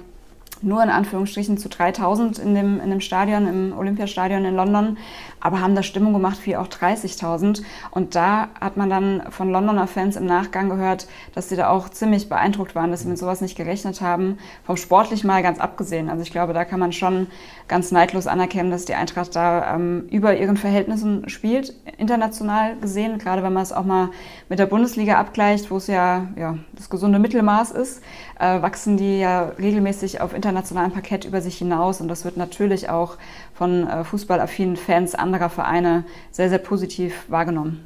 nur 0.62 0.84
in 0.84 0.90
Anführungsstrichen 0.90 1.58
zu 1.58 1.70
3000 1.70 2.38
in 2.38 2.54
dem, 2.54 2.80
in 2.80 2.92
dem 2.92 3.02
Stadion, 3.02 3.48
im 3.48 3.78
Olympiastadion 3.78 4.46
in 4.46 4.56
London, 4.56 4.98
aber 5.42 5.60
haben 5.60 5.76
da 5.76 5.84
Stimmung 5.84 6.14
gemacht 6.14 6.40
wie 6.46 6.56
auch 6.56 6.68
30.000. 6.68 7.64
Und 7.92 8.16
da 8.16 8.50
hat 8.60 8.78
man 8.78 8.90
dann 8.90 9.24
von 9.30 9.52
Londoner 9.52 9.88
Fans 9.88 10.16
im 10.16 10.26
Nachgang 10.26 10.70
gehört, 10.70 11.08
dass 11.36 11.50
sie 11.50 11.56
da 11.56 11.70
auch 11.70 11.90
ziemlich 11.90 12.30
beeindruckt 12.30 12.76
waren, 12.76 12.92
dass 12.92 13.02
sie 13.02 13.10
mit 13.10 13.18
sowas 13.18 13.42
nicht 13.42 13.58
gerechnet 13.58 14.02
haben, 14.02 14.38
vom 14.64 14.78
sportlich 14.78 15.24
mal 15.24 15.44
ganz 15.44 15.60
abgesehen. 15.60 16.10
Also 16.10 16.24
ich 16.24 16.32
glaube, 16.32 16.54
da 16.54 16.64
kann 16.64 16.80
man 16.80 16.94
schon 16.94 17.28
ganz 17.68 17.92
neidlos 17.92 18.28
anerkennen, 18.28 18.72
dass 18.72 18.86
die 18.86 18.96
Eintracht 18.96 19.36
da 19.36 19.76
ähm, 19.76 20.08
über 20.12 20.38
ihren 20.38 20.58
Verhältnissen 20.58 21.30
spielt, 21.30 21.74
international 21.98 22.76
gesehen, 22.78 23.18
gerade 23.18 23.44
wenn 23.44 23.54
man 23.54 23.64
es 23.64 23.72
auch 23.72 23.86
mal 23.86 24.10
mit 24.50 24.60
der 24.60 24.66
Bundesliga 24.66 25.18
abgleicht, 25.18 25.72
wo 25.72 25.78
es 25.78 25.88
ja, 25.88 26.28
ja 26.36 26.58
das 26.74 26.90
gesunde 26.90 27.18
Mittelmaß 27.18 27.72
ist, 27.72 28.04
äh, 28.40 28.62
wachsen 28.62 28.98
die 28.98 29.20
ja 29.20 29.52
regelmäßig 29.58 30.22
auf 30.22 30.34
internationalem 30.34 30.92
Parkett 30.92 31.26
über 31.26 31.42
sich 31.42 31.58
hinaus 31.58 32.02
und 32.02 32.08
das 32.08 32.26
wird 32.26 32.38
natürlich 32.38 32.90
auch 32.90 33.18
von 33.54 33.88
äh, 33.88 34.04
fußballaffinen 34.04 34.76
Fans 34.76 35.16
anderer 35.34 35.50
Vereine 35.50 36.06
sehr, 36.32 36.50
sehr 36.50 36.60
positiv 36.60 37.26
wahrgenommen. 37.30 37.80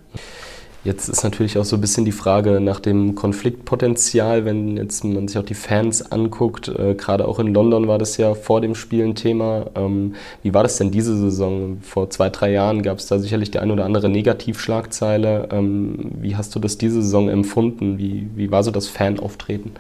Jetzt 0.86 1.10
ist 1.10 1.24
natürlich 1.24 1.58
auch 1.58 1.66
so 1.66 1.78
ein 1.78 1.82
bisschen 1.82 2.06
die 2.06 2.12
Frage 2.12 2.60
nach 2.62 2.80
dem 2.80 3.16
Konfliktpotenzial, 3.16 4.46
wenn 4.46 4.78
jetzt 4.78 5.04
man 5.04 5.28
sich 5.28 5.36
auch 5.40 5.44
die 5.44 5.56
Fans 5.56 6.12
anguckt. 6.12 6.68
Äh, 6.68 6.94
Gerade 6.94 7.28
auch 7.28 7.40
in 7.40 7.56
London 7.56 7.88
war 7.88 7.98
das 7.98 8.18
ja 8.18 8.36
vor 8.36 8.62
dem 8.62 8.76
Spiel 8.76 9.04
ein 9.04 9.16
Thema. 9.16 9.66
Ähm, 9.74 10.14
wie 10.44 10.54
war 10.54 10.62
das 10.62 10.78
denn 10.78 10.92
diese 10.92 11.18
Saison? 11.18 11.80
Vor 11.82 12.12
zwei, 12.12 12.30
drei 12.30 12.52
Jahren 12.52 12.84
gab 12.84 13.00
es 13.00 13.08
da 13.08 13.18
sicherlich 13.18 13.50
die 13.50 13.58
ein 13.58 13.72
oder 13.72 13.84
andere 13.84 14.10
Negativschlagzeile. 14.10 15.50
Ähm, 15.52 16.12
wie 16.22 16.36
hast 16.36 16.54
du 16.54 16.60
das 16.60 16.78
diese 16.78 17.02
Saison 17.02 17.30
empfunden? 17.30 17.98
Wie, 17.98 18.30
wie 18.36 18.52
war 18.52 18.62
so 18.62 18.70
das 18.70 18.88
Fanauftreten? 18.88 19.72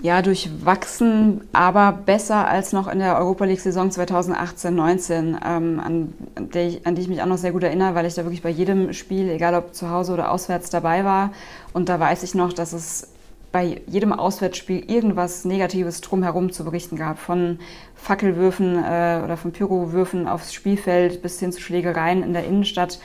Ja, 0.00 0.22
durchwachsen, 0.22 1.42
aber 1.52 1.92
besser 1.92 2.48
als 2.48 2.72
noch 2.72 2.88
in 2.88 2.98
der 2.98 3.18
Europa 3.18 3.44
League-Saison 3.44 3.90
2018-19, 3.90 5.36
ähm, 5.44 5.80
an, 5.80 6.14
an, 6.34 6.94
die 6.94 7.00
ich 7.00 7.08
mich 7.08 7.20
auch 7.20 7.26
noch 7.26 7.36
sehr 7.36 7.52
gut 7.52 7.62
erinnere, 7.62 7.94
weil 7.94 8.06
ich 8.06 8.14
da 8.14 8.24
wirklich 8.24 8.42
bei 8.42 8.50
jedem 8.50 8.92
Spiel, 8.94 9.28
egal 9.28 9.54
ob 9.54 9.74
zu 9.74 9.90
Hause 9.90 10.14
oder 10.14 10.30
auswärts, 10.30 10.70
dabei 10.70 11.04
war. 11.04 11.32
Und 11.72 11.88
da 11.88 12.00
weiß 12.00 12.22
ich 12.22 12.34
noch, 12.34 12.52
dass 12.52 12.72
es 12.72 13.08
bei 13.52 13.82
jedem 13.86 14.14
Auswärtsspiel 14.14 14.90
irgendwas 14.90 15.44
Negatives 15.44 16.00
drumherum 16.00 16.50
zu 16.52 16.64
berichten 16.64 16.96
gab. 16.96 17.18
Von 17.18 17.58
Fackelwürfen 17.94 18.78
äh, 18.78 19.20
oder 19.22 19.36
von 19.36 19.52
Pyrowürfen 19.52 20.26
aufs 20.26 20.54
Spielfeld 20.54 21.22
bis 21.22 21.38
hin 21.38 21.52
zu 21.52 21.60
Schlägereien 21.60 22.22
in 22.22 22.32
der 22.32 22.46
Innenstadt. 22.46 22.98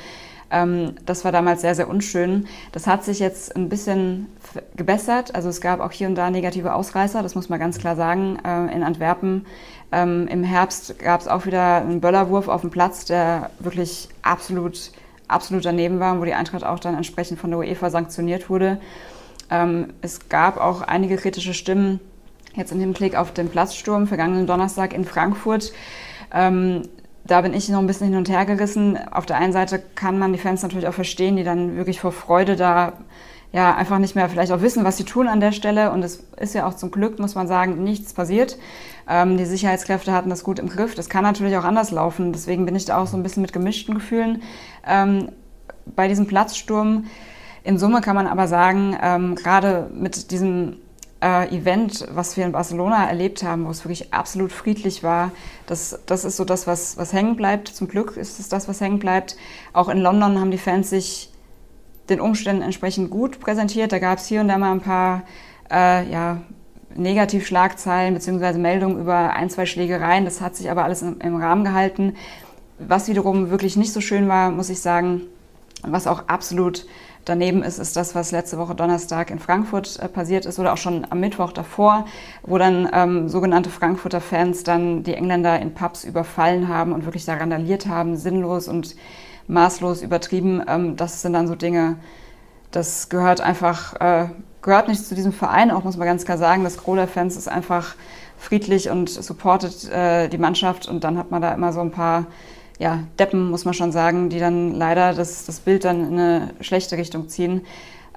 Ähm, 0.51 0.95
das 1.05 1.25
war 1.25 1.31
damals 1.31 1.61
sehr, 1.61 1.75
sehr 1.75 1.89
unschön. 1.89 2.47
Das 2.71 2.87
hat 2.87 3.03
sich 3.03 3.19
jetzt 3.19 3.55
ein 3.55 3.69
bisschen 3.69 4.27
gebessert. 4.75 5.35
Also 5.35 5.49
es 5.49 5.61
gab 5.61 5.79
auch 5.79 5.91
hier 5.91 6.07
und 6.07 6.15
da 6.15 6.29
negative 6.29 6.73
Ausreißer, 6.73 7.21
das 7.23 7.35
muss 7.35 7.49
man 7.49 7.59
ganz 7.59 7.77
klar 7.77 7.95
sagen. 7.95 8.39
Äh, 8.45 8.73
in 8.73 8.83
Antwerpen 8.83 9.45
ähm, 9.91 10.27
im 10.27 10.43
Herbst 10.43 10.99
gab 10.99 11.21
es 11.21 11.27
auch 11.27 11.45
wieder 11.45 11.77
einen 11.77 12.01
Böllerwurf 12.01 12.47
auf 12.47 12.61
dem 12.61 12.69
Platz, 12.69 13.05
der 13.05 13.49
wirklich 13.59 14.09
absolut 14.21 14.91
absolut 15.27 15.65
daneben 15.65 15.99
war, 15.99 16.19
wo 16.19 16.25
die 16.25 16.33
Eintracht 16.33 16.63
auch 16.63 16.79
dann 16.79 16.95
entsprechend 16.95 17.39
von 17.39 17.49
der 17.49 17.59
UEFA 17.59 17.89
sanktioniert 17.89 18.49
wurde. 18.49 18.79
Ähm, 19.49 19.93
es 20.01 20.29
gab 20.29 20.57
auch 20.57 20.81
einige 20.81 21.17
kritische 21.17 21.53
Stimmen 21.53 21.99
jetzt 22.55 22.71
im 22.71 22.79
Hinblick 22.79 23.15
auf 23.15 23.33
den 23.33 23.49
Platzsturm 23.49 24.07
vergangenen 24.07 24.47
Donnerstag 24.47 24.93
in 24.93 25.05
Frankfurt. 25.05 25.71
Ähm, 26.33 26.83
da 27.27 27.41
bin 27.41 27.53
ich 27.53 27.69
noch 27.69 27.79
ein 27.79 27.87
bisschen 27.87 28.07
hin 28.07 28.17
und 28.17 28.29
her 28.29 28.45
gerissen. 28.45 28.97
Auf 29.11 29.25
der 29.25 29.37
einen 29.37 29.53
Seite 29.53 29.81
kann 29.95 30.17
man 30.17 30.33
die 30.33 30.39
Fans 30.39 30.61
natürlich 30.63 30.87
auch 30.87 30.93
verstehen, 30.93 31.35
die 31.35 31.43
dann 31.43 31.75
wirklich 31.75 31.99
vor 31.99 32.11
Freude 32.11 32.55
da 32.55 32.93
ja 33.53 33.75
einfach 33.75 33.99
nicht 33.99 34.15
mehr 34.15 34.29
vielleicht 34.29 34.51
auch 34.51 34.61
wissen, 34.61 34.83
was 34.83 34.97
sie 34.97 35.03
tun 35.03 35.27
an 35.27 35.39
der 35.39 35.51
Stelle. 35.51 35.91
Und 35.91 36.03
es 36.03 36.23
ist 36.37 36.53
ja 36.53 36.67
auch 36.67 36.73
zum 36.73 36.91
Glück, 36.91 37.19
muss 37.19 37.35
man 37.35 37.47
sagen, 37.47 37.83
nichts 37.83 38.13
passiert. 38.13 38.57
Ähm, 39.09 39.37
die 39.37 39.45
Sicherheitskräfte 39.45 40.11
hatten 40.11 40.29
das 40.29 40.43
gut 40.43 40.59
im 40.59 40.69
Griff. 40.69 40.95
Das 40.95 41.09
kann 41.09 41.23
natürlich 41.23 41.57
auch 41.57 41.63
anders 41.63 41.91
laufen. 41.91 42.33
Deswegen 42.33 42.65
bin 42.65 42.75
ich 42.75 42.85
da 42.85 42.97
auch 42.97 43.07
so 43.07 43.17
ein 43.17 43.23
bisschen 43.23 43.41
mit 43.41 43.53
gemischten 43.53 43.95
Gefühlen 43.95 44.41
ähm, 44.85 45.29
bei 45.85 46.07
diesem 46.07 46.27
Platzsturm. 46.27 47.05
In 47.63 47.77
Summe 47.77 48.01
kann 48.01 48.15
man 48.15 48.27
aber 48.27 48.47
sagen, 48.47 48.97
ähm, 49.01 49.35
gerade 49.35 49.89
mit 49.93 50.31
diesem 50.31 50.77
äh, 51.21 51.55
Event, 51.55 52.07
was 52.11 52.37
wir 52.37 52.45
in 52.45 52.51
Barcelona 52.51 53.07
erlebt 53.07 53.43
haben, 53.43 53.65
wo 53.65 53.69
es 53.69 53.83
wirklich 53.83 54.13
absolut 54.13 54.51
friedlich 54.51 55.03
war, 55.03 55.31
das, 55.65 55.99
das 56.05 56.25
ist 56.25 56.37
so 56.37 56.45
das, 56.45 56.67
was, 56.67 56.97
was 56.97 57.13
hängen 57.13 57.35
bleibt. 57.35 57.67
Zum 57.69 57.87
Glück 57.87 58.17
ist 58.17 58.39
es 58.39 58.49
das, 58.49 58.67
was 58.67 58.81
hängen 58.81 58.99
bleibt. 58.99 59.35
Auch 59.73 59.89
in 59.89 59.99
London 59.99 60.39
haben 60.39 60.51
die 60.51 60.57
Fans 60.57 60.89
sich 60.89 61.31
den 62.09 62.21
Umständen 62.21 62.61
entsprechend 62.61 63.09
gut 63.09 63.39
präsentiert. 63.39 63.91
Da 63.91 63.99
gab 63.99 64.19
es 64.19 64.27
hier 64.27 64.41
und 64.41 64.47
da 64.47 64.57
mal 64.57 64.71
ein 64.71 64.81
paar 64.81 65.23
äh, 65.71 66.09
ja, 66.09 66.41
Negativschlagzeilen 66.95 68.13
bzw. 68.13 68.57
Meldungen 68.57 68.99
über 68.99 69.33
ein, 69.33 69.49
zwei 69.49 69.65
Schlägereien. 69.65 70.25
Das 70.25 70.41
hat 70.41 70.55
sich 70.55 70.69
aber 70.69 70.83
alles 70.83 71.01
im, 71.01 71.19
im 71.19 71.35
Rahmen 71.35 71.63
gehalten. 71.63 72.15
Was 72.79 73.07
wiederum 73.07 73.49
wirklich 73.49 73.75
nicht 73.75 73.91
so 73.91 74.01
schön 74.01 74.27
war, 74.27 74.51
muss 74.51 74.69
ich 74.69 74.79
sagen, 74.79 75.21
was 75.81 76.07
auch 76.07 76.27
absolut 76.27 76.85
daneben 77.27 77.63
ist, 77.63 77.79
ist 77.79 77.95
das, 77.95 78.15
was 78.15 78.31
letzte 78.31 78.57
Woche 78.57 78.75
Donnerstag 78.75 79.29
in 79.31 79.39
Frankfurt 79.39 79.99
äh, 79.99 80.07
passiert 80.07 80.45
ist 80.45 80.59
oder 80.59 80.73
auch 80.73 80.77
schon 80.77 81.05
am 81.09 81.19
Mittwoch 81.19 81.51
davor, 81.51 82.05
wo 82.43 82.57
dann 82.57 82.89
ähm, 82.93 83.27
sogenannte 83.29 83.69
Frankfurter 83.69 84.21
Fans 84.21 84.63
dann 84.63 85.03
die 85.03 85.13
Engländer 85.13 85.59
in 85.59 85.73
Pubs 85.73 86.03
überfallen 86.03 86.67
haben 86.67 86.93
und 86.93 87.05
wirklich 87.05 87.25
da 87.25 87.35
randaliert 87.35 87.87
haben, 87.87 88.15
sinnlos 88.15 88.67
und 88.67 88.95
maßlos 89.47 90.01
übertrieben. 90.01 90.63
Ähm, 90.67 90.95
das 90.95 91.21
sind 91.21 91.33
dann 91.33 91.47
so 91.47 91.55
Dinge, 91.55 91.97
das 92.71 93.09
gehört 93.09 93.41
einfach, 93.41 93.99
äh, 93.99 94.29
gehört 94.61 94.87
nicht 94.87 95.05
zu 95.05 95.15
diesem 95.15 95.33
Verein, 95.33 95.71
auch 95.71 95.83
muss 95.83 95.97
man 95.97 96.07
ganz 96.07 96.25
klar 96.25 96.37
sagen. 96.37 96.63
Das 96.63 96.77
Gros 96.77 96.95
der 96.95 97.07
Fans 97.07 97.35
ist 97.35 97.47
einfach 97.47 97.95
friedlich 98.37 98.89
und 98.89 99.09
supportet 99.09 99.89
äh, 99.89 100.27
die 100.29 100.37
Mannschaft 100.37 100.87
und 100.87 101.03
dann 101.03 101.17
hat 101.17 101.31
man 101.31 101.41
da 101.41 101.53
immer 101.53 101.73
so 101.73 101.81
ein 101.81 101.91
paar 101.91 102.27
ja, 102.79 103.03
Deppen, 103.17 103.49
muss 103.49 103.65
man 103.65 103.73
schon 103.73 103.91
sagen, 103.91 104.29
die 104.29 104.39
dann 104.39 104.75
leider 104.75 105.13
das, 105.13 105.45
das 105.45 105.59
Bild 105.59 105.83
dann 105.83 106.07
in 106.07 106.19
eine 106.19 106.49
schlechte 106.61 106.97
Richtung 106.97 107.27
ziehen. 107.27 107.61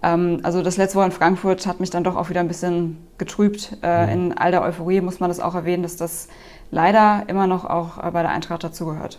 Ähm, 0.02 0.40
also 0.42 0.62
das 0.62 0.76
letzte 0.76 0.98
Woche 0.98 1.06
in 1.06 1.12
Frankfurt 1.12 1.66
hat 1.66 1.80
mich 1.80 1.90
dann 1.90 2.04
doch 2.04 2.16
auch 2.16 2.30
wieder 2.30 2.40
ein 2.40 2.48
bisschen 2.48 2.98
getrübt. 3.18 3.76
Äh, 3.82 4.06
mhm. 4.06 4.12
In 4.12 4.38
all 4.38 4.50
der 4.50 4.62
Euphorie 4.62 5.00
muss 5.00 5.20
man 5.20 5.30
das 5.30 5.40
auch 5.40 5.54
erwähnen, 5.54 5.82
dass 5.82 5.96
das 5.96 6.28
leider 6.70 7.24
immer 7.26 7.46
noch 7.46 7.64
auch 7.64 7.98
bei 8.12 8.22
der 8.22 8.30
Eintracht 8.30 8.62
dazugehört. 8.62 9.18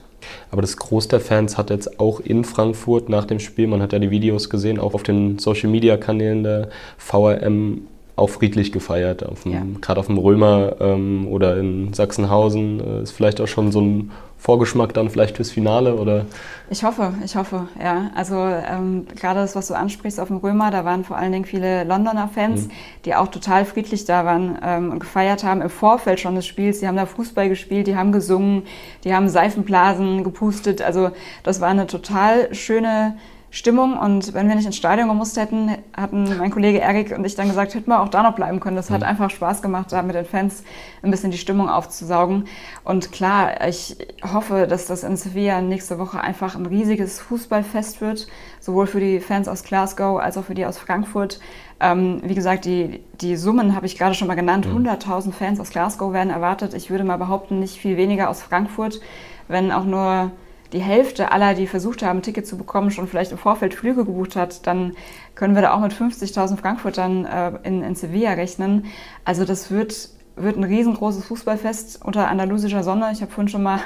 Aber 0.51 0.61
das 0.61 0.77
Groß 0.77 1.07
der 1.07 1.19
Fans 1.19 1.57
hat 1.57 1.69
jetzt 1.69 1.99
auch 1.99 2.19
in 2.19 2.43
Frankfurt 2.43 3.09
nach 3.09 3.25
dem 3.25 3.39
Spiel, 3.39 3.67
man 3.67 3.81
hat 3.81 3.93
ja 3.93 3.99
die 3.99 4.11
Videos 4.11 4.49
gesehen, 4.49 4.79
auch 4.79 4.93
auf 4.93 5.03
den 5.03 5.39
Social-Media-Kanälen 5.39 6.43
der 6.43 6.69
VRM 6.97 7.87
auch 8.15 8.29
friedlich 8.29 8.71
gefeiert. 8.71 9.25
Ja. 9.45 9.63
Gerade 9.81 9.99
auf 9.99 10.07
dem 10.07 10.17
Römer 10.17 10.75
ähm, 10.79 11.27
oder 11.27 11.57
in 11.57 11.93
Sachsenhausen 11.93 12.79
äh, 12.79 13.01
ist 13.03 13.11
vielleicht 13.11 13.41
auch 13.41 13.47
schon 13.47 13.71
so 13.71 13.81
ein 13.81 14.11
Vorgeschmack 14.41 14.91
dann 14.95 15.11
vielleicht 15.11 15.35
fürs 15.35 15.51
Finale 15.51 15.93
oder? 15.93 16.25
Ich 16.71 16.83
hoffe, 16.83 17.13
ich 17.23 17.35
hoffe, 17.35 17.67
ja. 17.79 18.09
Also 18.15 18.37
ähm, 18.37 19.05
gerade 19.15 19.39
das, 19.39 19.55
was 19.55 19.67
du 19.67 19.75
ansprichst 19.75 20.19
auf 20.19 20.29
dem 20.29 20.37
Römer, 20.37 20.71
da 20.71 20.83
waren 20.83 21.03
vor 21.03 21.15
allen 21.15 21.31
Dingen 21.31 21.45
viele 21.45 21.83
Londoner 21.83 22.27
Fans, 22.27 22.63
mhm. 22.63 22.71
die 23.05 23.13
auch 23.13 23.27
total 23.27 23.65
friedlich 23.65 24.05
da 24.05 24.25
waren 24.25 24.57
ähm, 24.63 24.89
und 24.89 24.99
gefeiert 24.99 25.43
haben 25.43 25.61
im 25.61 25.69
Vorfeld 25.69 26.19
schon 26.19 26.33
des 26.33 26.47
Spiels. 26.47 26.79
Die 26.79 26.87
haben 26.87 26.95
da 26.95 27.05
Fußball 27.05 27.49
gespielt, 27.49 27.85
die 27.85 27.95
haben 27.95 28.11
gesungen, 28.11 28.63
die 29.03 29.13
haben 29.13 29.29
Seifenblasen 29.29 30.23
gepustet. 30.23 30.81
Also 30.81 31.11
das 31.43 31.61
war 31.61 31.69
eine 31.69 31.85
total 31.85 32.51
schöne 32.55 33.17
Stimmung. 33.53 33.97
Und 33.97 34.33
wenn 34.33 34.47
wir 34.47 34.55
nicht 34.55 34.65
ins 34.65 34.77
Stadion 34.77 35.09
gemusst 35.09 35.37
hätten, 35.37 35.71
hatten 35.95 36.37
mein 36.37 36.51
Kollege 36.51 36.79
Erik 36.79 37.15
und 37.15 37.25
ich 37.25 37.35
dann 37.35 37.49
gesagt, 37.49 37.75
hätten 37.75 37.89
wir 37.89 38.01
auch 38.01 38.07
da 38.07 38.23
noch 38.23 38.33
bleiben 38.33 38.61
können. 38.61 38.77
Das 38.77 38.89
hat 38.89 39.01
mhm. 39.01 39.07
einfach 39.07 39.29
Spaß 39.29 39.61
gemacht, 39.61 39.91
da 39.91 40.01
mit 40.01 40.15
den 40.15 40.25
Fans 40.25 40.63
ein 41.03 41.11
bisschen 41.11 41.31
die 41.31 41.37
Stimmung 41.37 41.69
aufzusaugen. 41.69 42.45
Und 42.85 43.11
klar, 43.11 43.67
ich 43.67 43.97
hoffe, 44.33 44.67
dass 44.67 44.87
das 44.87 45.03
in 45.03 45.17
Sevilla 45.17 45.61
nächste 45.61 45.99
Woche 45.99 46.21
einfach 46.21 46.55
ein 46.55 46.65
riesiges 46.65 47.19
Fußballfest 47.19 47.99
wird, 47.99 48.27
sowohl 48.61 48.87
für 48.87 49.01
die 49.01 49.19
Fans 49.19 49.49
aus 49.49 49.63
Glasgow 49.63 50.19
als 50.19 50.37
auch 50.37 50.45
für 50.45 50.55
die 50.55 50.65
aus 50.65 50.77
Frankfurt. 50.77 51.41
Ähm, 51.81 52.21
wie 52.23 52.35
gesagt, 52.35 52.63
die, 52.63 53.03
die 53.19 53.35
Summen 53.35 53.75
habe 53.75 53.85
ich 53.85 53.97
gerade 53.97 54.15
schon 54.15 54.29
mal 54.29 54.35
genannt. 54.35 54.65
100.000 54.65 55.27
mhm. 55.27 55.33
Fans 55.33 55.59
aus 55.59 55.71
Glasgow 55.71 56.13
werden 56.13 56.29
erwartet. 56.29 56.73
Ich 56.73 56.89
würde 56.89 57.03
mal 57.03 57.17
behaupten, 57.17 57.59
nicht 57.59 57.81
viel 57.81 57.97
weniger 57.97 58.29
aus 58.29 58.41
Frankfurt, 58.41 59.01
wenn 59.49 59.73
auch 59.73 59.83
nur 59.83 60.31
die 60.73 60.79
Hälfte 60.79 61.31
aller, 61.31 61.53
die 61.53 61.67
versucht 61.67 62.03
haben, 62.03 62.19
ein 62.19 62.23
Ticket 62.23 62.47
zu 62.47 62.57
bekommen, 62.57 62.91
schon 62.91 63.07
vielleicht 63.07 63.31
im 63.31 63.37
Vorfeld 63.37 63.73
Flüge 63.73 64.05
gebucht 64.05 64.35
hat, 64.35 64.65
dann 64.67 64.93
können 65.35 65.55
wir 65.55 65.61
da 65.61 65.73
auch 65.73 65.81
mit 65.81 65.93
50.000 65.93 66.57
Frankfurtern 66.57 67.25
äh, 67.25 67.51
in, 67.63 67.83
in 67.83 67.95
Sevilla 67.95 68.31
rechnen. 68.33 68.85
Also 69.25 69.43
das 69.43 69.69
wird, 69.69 70.09
wird 70.37 70.55
ein 70.55 70.63
riesengroßes 70.63 71.25
Fußballfest 71.25 72.05
unter 72.05 72.29
andalusischer 72.29 72.83
Sonne. 72.83 73.09
Ich 73.11 73.21
habe 73.21 73.31
vorhin 73.31 73.49
schon 73.49 73.63
mal 73.63 73.79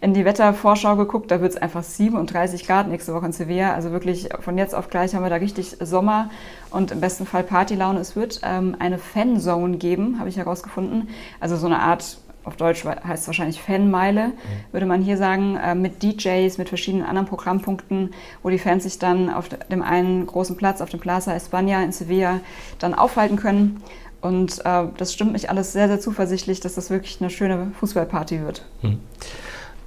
in 0.00 0.14
die 0.14 0.24
Wettervorschau 0.24 0.96
geguckt, 0.96 1.30
da 1.30 1.42
wird 1.42 1.52
es 1.52 1.58
einfach 1.58 1.82
37 1.82 2.66
Grad 2.66 2.88
nächste 2.88 3.12
Woche 3.12 3.26
in 3.26 3.32
Sevilla. 3.32 3.74
Also 3.74 3.90
wirklich 3.90 4.30
von 4.40 4.56
jetzt 4.56 4.74
auf 4.74 4.88
gleich 4.88 5.14
haben 5.14 5.22
wir 5.22 5.30
da 5.30 5.36
richtig 5.36 5.76
Sommer 5.80 6.30
und 6.70 6.92
im 6.92 7.00
besten 7.00 7.26
Fall 7.26 7.42
Partylaune. 7.42 8.00
Es 8.00 8.16
wird 8.16 8.40
ähm, 8.42 8.74
eine 8.78 8.98
Fanzone 8.98 9.76
geben, 9.76 10.18
habe 10.18 10.30
ich 10.30 10.38
herausgefunden. 10.38 11.08
Also 11.40 11.56
so 11.56 11.66
eine 11.66 11.80
Art 11.80 12.18
auf 12.44 12.56
Deutsch 12.56 12.84
heißt 12.84 13.22
es 13.22 13.26
wahrscheinlich 13.26 13.60
Fanmeile, 13.60 14.28
mhm. 14.28 14.32
würde 14.72 14.86
man 14.86 15.02
hier 15.02 15.16
sagen, 15.16 15.56
äh, 15.56 15.74
mit 15.74 16.02
DJs, 16.02 16.58
mit 16.58 16.68
verschiedenen 16.68 17.04
anderen 17.04 17.26
Programmpunkten, 17.26 18.10
wo 18.42 18.50
die 18.50 18.58
Fans 18.58 18.82
sich 18.82 18.98
dann 18.98 19.30
auf 19.30 19.48
dem 19.48 19.82
einen 19.82 20.26
großen 20.26 20.56
Platz, 20.56 20.80
auf 20.80 20.90
dem 20.90 21.00
Plaza 21.00 21.32
España 21.32 21.82
in 21.84 21.92
Sevilla, 21.92 22.40
dann 22.78 22.94
aufhalten 22.94 23.36
können. 23.36 23.82
Und 24.20 24.64
äh, 24.64 24.84
das 24.96 25.12
stimmt 25.12 25.32
mich 25.32 25.50
alles 25.50 25.72
sehr, 25.72 25.88
sehr 25.88 26.00
zuversichtlich, 26.00 26.60
dass 26.60 26.74
das 26.74 26.90
wirklich 26.90 27.20
eine 27.20 27.30
schöne 27.30 27.72
Fußballparty 27.78 28.40
wird. 28.40 28.64
Mhm. 28.82 28.98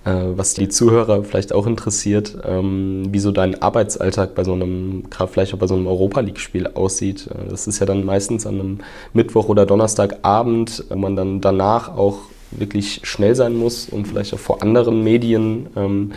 Äh, 0.05 0.37
was 0.37 0.53
die 0.53 0.69
Zuhörer 0.69 1.23
vielleicht 1.23 1.51
auch 1.51 1.65
interessiert, 1.65 2.37
ähm, 2.45 3.07
wie 3.09 3.17
so 3.17 3.31
dein 3.31 3.61
Arbeitsalltag 3.61 4.35
bei 4.35 4.43
so 4.43 4.53
einem, 4.53 5.09
gerade 5.09 5.31
vielleicht 5.31 5.53
auch 5.55 5.57
bei 5.57 5.65
so 5.65 5.73
einem 5.73 5.87
Europa 5.87 6.19
League-Spiel 6.19 6.67
aussieht. 6.67 7.27
Äh, 7.27 7.49
das 7.49 7.65
ist 7.65 7.79
ja 7.79 7.87
dann 7.87 8.05
meistens 8.05 8.45
an 8.45 8.59
einem 8.59 8.79
Mittwoch 9.13 9.49
oder 9.49 9.65
Donnerstagabend, 9.65 10.85
wo 10.89 10.95
man 10.95 11.15
dann 11.15 11.41
danach 11.41 11.89
auch 11.97 12.19
wirklich 12.59 13.01
schnell 13.03 13.35
sein 13.35 13.55
muss, 13.55 13.89
um 13.89 14.05
vielleicht 14.05 14.33
auch 14.33 14.39
vor 14.39 14.61
anderen 14.61 15.03
Medien 15.03 15.67
ähm, 15.75 16.11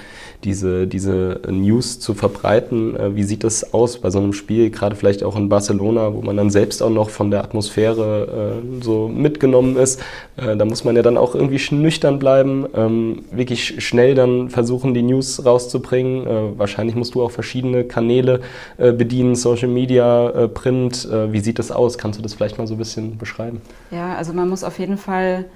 diese, 0.44 0.86
diese 0.86 1.40
News 1.48 1.98
zu 1.98 2.14
verbreiten. 2.14 2.96
Äh, 2.96 3.16
wie 3.16 3.24
sieht 3.24 3.44
das 3.44 3.74
aus 3.74 3.98
bei 3.98 4.10
so 4.10 4.18
einem 4.18 4.32
Spiel, 4.32 4.70
gerade 4.70 4.94
vielleicht 4.94 5.22
auch 5.22 5.36
in 5.36 5.48
Barcelona, 5.48 6.14
wo 6.14 6.22
man 6.22 6.36
dann 6.36 6.50
selbst 6.50 6.82
auch 6.82 6.90
noch 6.90 7.10
von 7.10 7.30
der 7.30 7.42
Atmosphäre 7.42 8.62
äh, 8.62 8.84
so 8.84 9.08
mitgenommen 9.08 9.76
ist? 9.76 10.00
Äh, 10.36 10.56
da 10.56 10.64
muss 10.64 10.84
man 10.84 10.94
ja 10.96 11.02
dann 11.02 11.16
auch 11.16 11.34
irgendwie 11.34 11.58
nüchtern 11.74 12.18
bleiben, 12.18 12.66
ähm, 12.74 13.24
wirklich 13.32 13.84
schnell 13.84 14.14
dann 14.14 14.48
versuchen, 14.48 14.94
die 14.94 15.02
News 15.02 15.44
rauszubringen. 15.44 16.26
Äh, 16.26 16.58
wahrscheinlich 16.58 16.94
musst 16.94 17.14
du 17.14 17.22
auch 17.22 17.30
verschiedene 17.30 17.84
Kanäle 17.84 18.40
äh, 18.76 18.92
bedienen, 18.92 19.34
Social 19.34 19.68
Media, 19.68 20.30
äh, 20.30 20.48
Print. 20.48 21.08
wie 21.30 21.40
sieht 21.40 21.58
das 21.58 21.70
aus? 21.70 21.98
Kannst 21.98 22.18
du 22.18 22.22
das 22.22 22.34
vielleicht 22.34 22.58
mal 22.58 22.66
so 22.66 22.74
ein 22.74 22.78
bisschen 22.78 23.18
beschreiben? 23.18 23.60
Ja, 23.90 24.14
also 24.14 24.32
man 24.32 24.48
muss 24.48 24.64
auf 24.64 24.78
jeden 24.78 24.96
Fall 24.96 25.46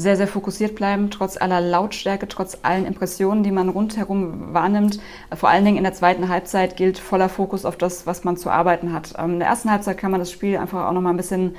sehr, 0.00 0.16
sehr 0.16 0.26
fokussiert 0.26 0.74
bleiben, 0.74 1.10
trotz 1.10 1.36
aller 1.36 1.60
Lautstärke, 1.60 2.26
trotz 2.26 2.58
allen 2.62 2.86
Impressionen, 2.86 3.42
die 3.42 3.50
man 3.50 3.68
rundherum 3.68 4.54
wahrnimmt. 4.54 4.98
Vor 5.34 5.48
allen 5.48 5.64
Dingen 5.64 5.76
in 5.76 5.84
der 5.84 5.92
zweiten 5.92 6.28
Halbzeit 6.28 6.76
gilt 6.76 6.98
voller 6.98 7.28
Fokus 7.28 7.64
auf 7.64 7.76
das, 7.76 8.06
was 8.06 8.24
man 8.24 8.36
zu 8.36 8.50
arbeiten 8.50 8.92
hat. 8.92 9.14
Ähm, 9.18 9.34
in 9.34 9.38
der 9.40 9.48
ersten 9.48 9.70
Halbzeit 9.70 9.98
kann 9.98 10.10
man 10.10 10.20
das 10.20 10.30
Spiel 10.30 10.56
einfach 10.56 10.86
auch 10.86 10.92
noch 10.92 11.02
mal 11.02 11.10
ein 11.10 11.16
bisschen 11.16 11.54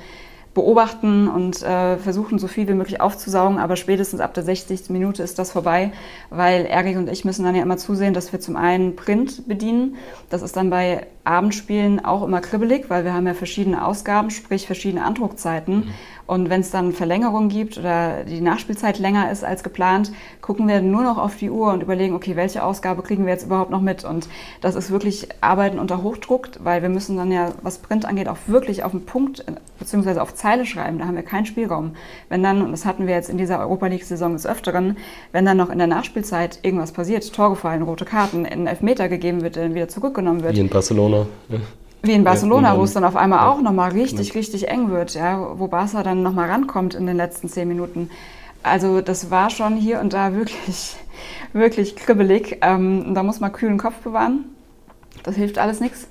beobachten 0.53 1.29
und 1.29 1.61
äh, 1.63 1.97
versuchen, 1.97 2.37
so 2.37 2.47
viel 2.47 2.67
wie 2.67 2.73
möglich 2.73 2.99
aufzusaugen. 2.99 3.57
Aber 3.57 3.75
spätestens 3.75 4.19
ab 4.19 4.33
der 4.33 4.43
60. 4.43 4.89
Minute 4.89 5.23
ist 5.23 5.39
das 5.39 5.51
vorbei, 5.51 5.91
weil 6.29 6.65
Erik 6.65 6.97
und 6.97 7.09
ich 7.09 7.23
müssen 7.23 7.45
dann 7.45 7.55
ja 7.55 7.61
immer 7.61 7.77
zusehen, 7.77 8.13
dass 8.13 8.33
wir 8.33 8.39
zum 8.39 8.57
einen 8.57 8.95
Print 8.95 9.47
bedienen. 9.47 9.95
Das 10.29 10.41
ist 10.41 10.57
dann 10.57 10.69
bei 10.69 11.07
Abendspielen 11.23 12.03
auch 12.03 12.23
immer 12.23 12.41
kribbelig, 12.41 12.89
weil 12.89 13.03
wir 13.03 13.13
haben 13.13 13.27
ja 13.27 13.33
verschiedene 13.33 13.85
Ausgaben, 13.85 14.31
sprich 14.31 14.65
verschiedene 14.65 15.03
Andruckzeiten. 15.03 15.75
Mhm. 15.75 15.93
Und 16.31 16.49
wenn 16.49 16.61
es 16.61 16.71
dann 16.71 16.93
Verlängerungen 16.93 17.49
gibt 17.49 17.77
oder 17.77 18.23
die 18.23 18.39
Nachspielzeit 18.39 18.99
länger 18.99 19.31
ist 19.31 19.43
als 19.43 19.63
geplant, 19.63 20.13
gucken 20.39 20.65
wir 20.67 20.81
nur 20.81 21.03
noch 21.03 21.17
auf 21.17 21.35
die 21.35 21.49
Uhr 21.49 21.73
und 21.73 21.83
überlegen, 21.83 22.15
okay, 22.15 22.37
welche 22.37 22.63
Ausgabe 22.63 23.01
kriegen 23.01 23.25
wir 23.25 23.33
jetzt 23.33 23.45
überhaupt 23.45 23.69
noch 23.69 23.81
mit? 23.81 24.05
Und 24.05 24.29
das 24.61 24.75
ist 24.75 24.91
wirklich 24.91 25.27
Arbeiten 25.41 25.77
unter 25.77 26.03
Hochdruck, 26.03 26.51
weil 26.63 26.81
wir 26.81 26.87
müssen 26.89 27.17
dann 27.17 27.33
ja, 27.33 27.49
was 27.63 27.79
Print 27.79 28.05
angeht, 28.05 28.29
auch 28.29 28.37
wirklich 28.47 28.83
auf 28.85 28.91
den 28.91 29.05
Punkt 29.05 29.43
bzw. 29.79 30.19
auf 30.19 30.33
Zeile 30.33 30.65
schreiben. 30.65 30.99
Da 30.99 31.05
haben 31.05 31.15
wir 31.15 31.23
keinen 31.23 31.45
Spielraum. 31.45 31.95
Wenn 32.29 32.41
dann, 32.43 32.61
und 32.61 32.71
das 32.71 32.85
hatten 32.85 33.07
wir 33.07 33.13
jetzt 33.13 33.29
in 33.29 33.37
dieser 33.37 33.59
Europa 33.59 33.87
League-Saison 33.87 34.31
des 34.31 34.47
Öfteren, 34.47 34.95
wenn 35.33 35.45
dann 35.45 35.57
noch 35.57 35.69
in 35.69 35.79
der 35.79 35.87
Nachspielzeit 35.87 36.59
irgendwas 36.61 36.93
passiert, 36.93 37.29
Tor 37.33 37.49
gefallen, 37.49 37.81
rote 37.81 38.05
Karten, 38.05 38.45
ein 38.45 38.67
Elfmeter 38.67 39.09
gegeben 39.09 39.41
wird, 39.41 39.57
der 39.57 39.63
dann 39.63 39.75
wieder 39.75 39.89
zurückgenommen 39.89 40.43
wird. 40.43 40.55
Wie 40.55 40.61
in 40.61 40.69
Barcelona. 40.69 41.10
Ja. 41.49 41.59
Wie 42.03 42.13
in 42.13 42.23
Barcelona, 42.23 42.77
wo 42.77 42.83
es 42.83 42.93
dann 42.93 43.03
auf 43.03 43.15
einmal 43.15 43.39
ja. 43.39 43.51
auch 43.51 43.61
nochmal 43.61 43.91
richtig, 43.91 44.33
richtig 44.33 44.67
eng 44.67 44.89
wird, 44.89 45.13
ja, 45.13 45.59
wo 45.59 45.67
Barca 45.67 46.01
dann 46.01 46.23
nochmal 46.23 46.49
rankommt 46.49 46.95
in 46.95 47.05
den 47.05 47.15
letzten 47.15 47.47
zehn 47.47 47.67
Minuten. 47.67 48.09
Also 48.63 49.01
das 49.01 49.29
war 49.29 49.49
schon 49.49 49.75
hier 49.75 49.99
und 49.99 50.13
da 50.13 50.33
wirklich, 50.33 50.95
wirklich 51.53 51.95
kribbelig. 51.95 52.57
Ähm, 52.61 53.13
da 53.13 53.21
muss 53.21 53.39
man 53.39 53.51
kühlen 53.51 53.77
Kopf 53.77 53.97
bewahren. 53.97 54.45
Das 55.23 55.35
hilft 55.35 55.59
alles 55.59 55.79
nichts. 55.79 56.07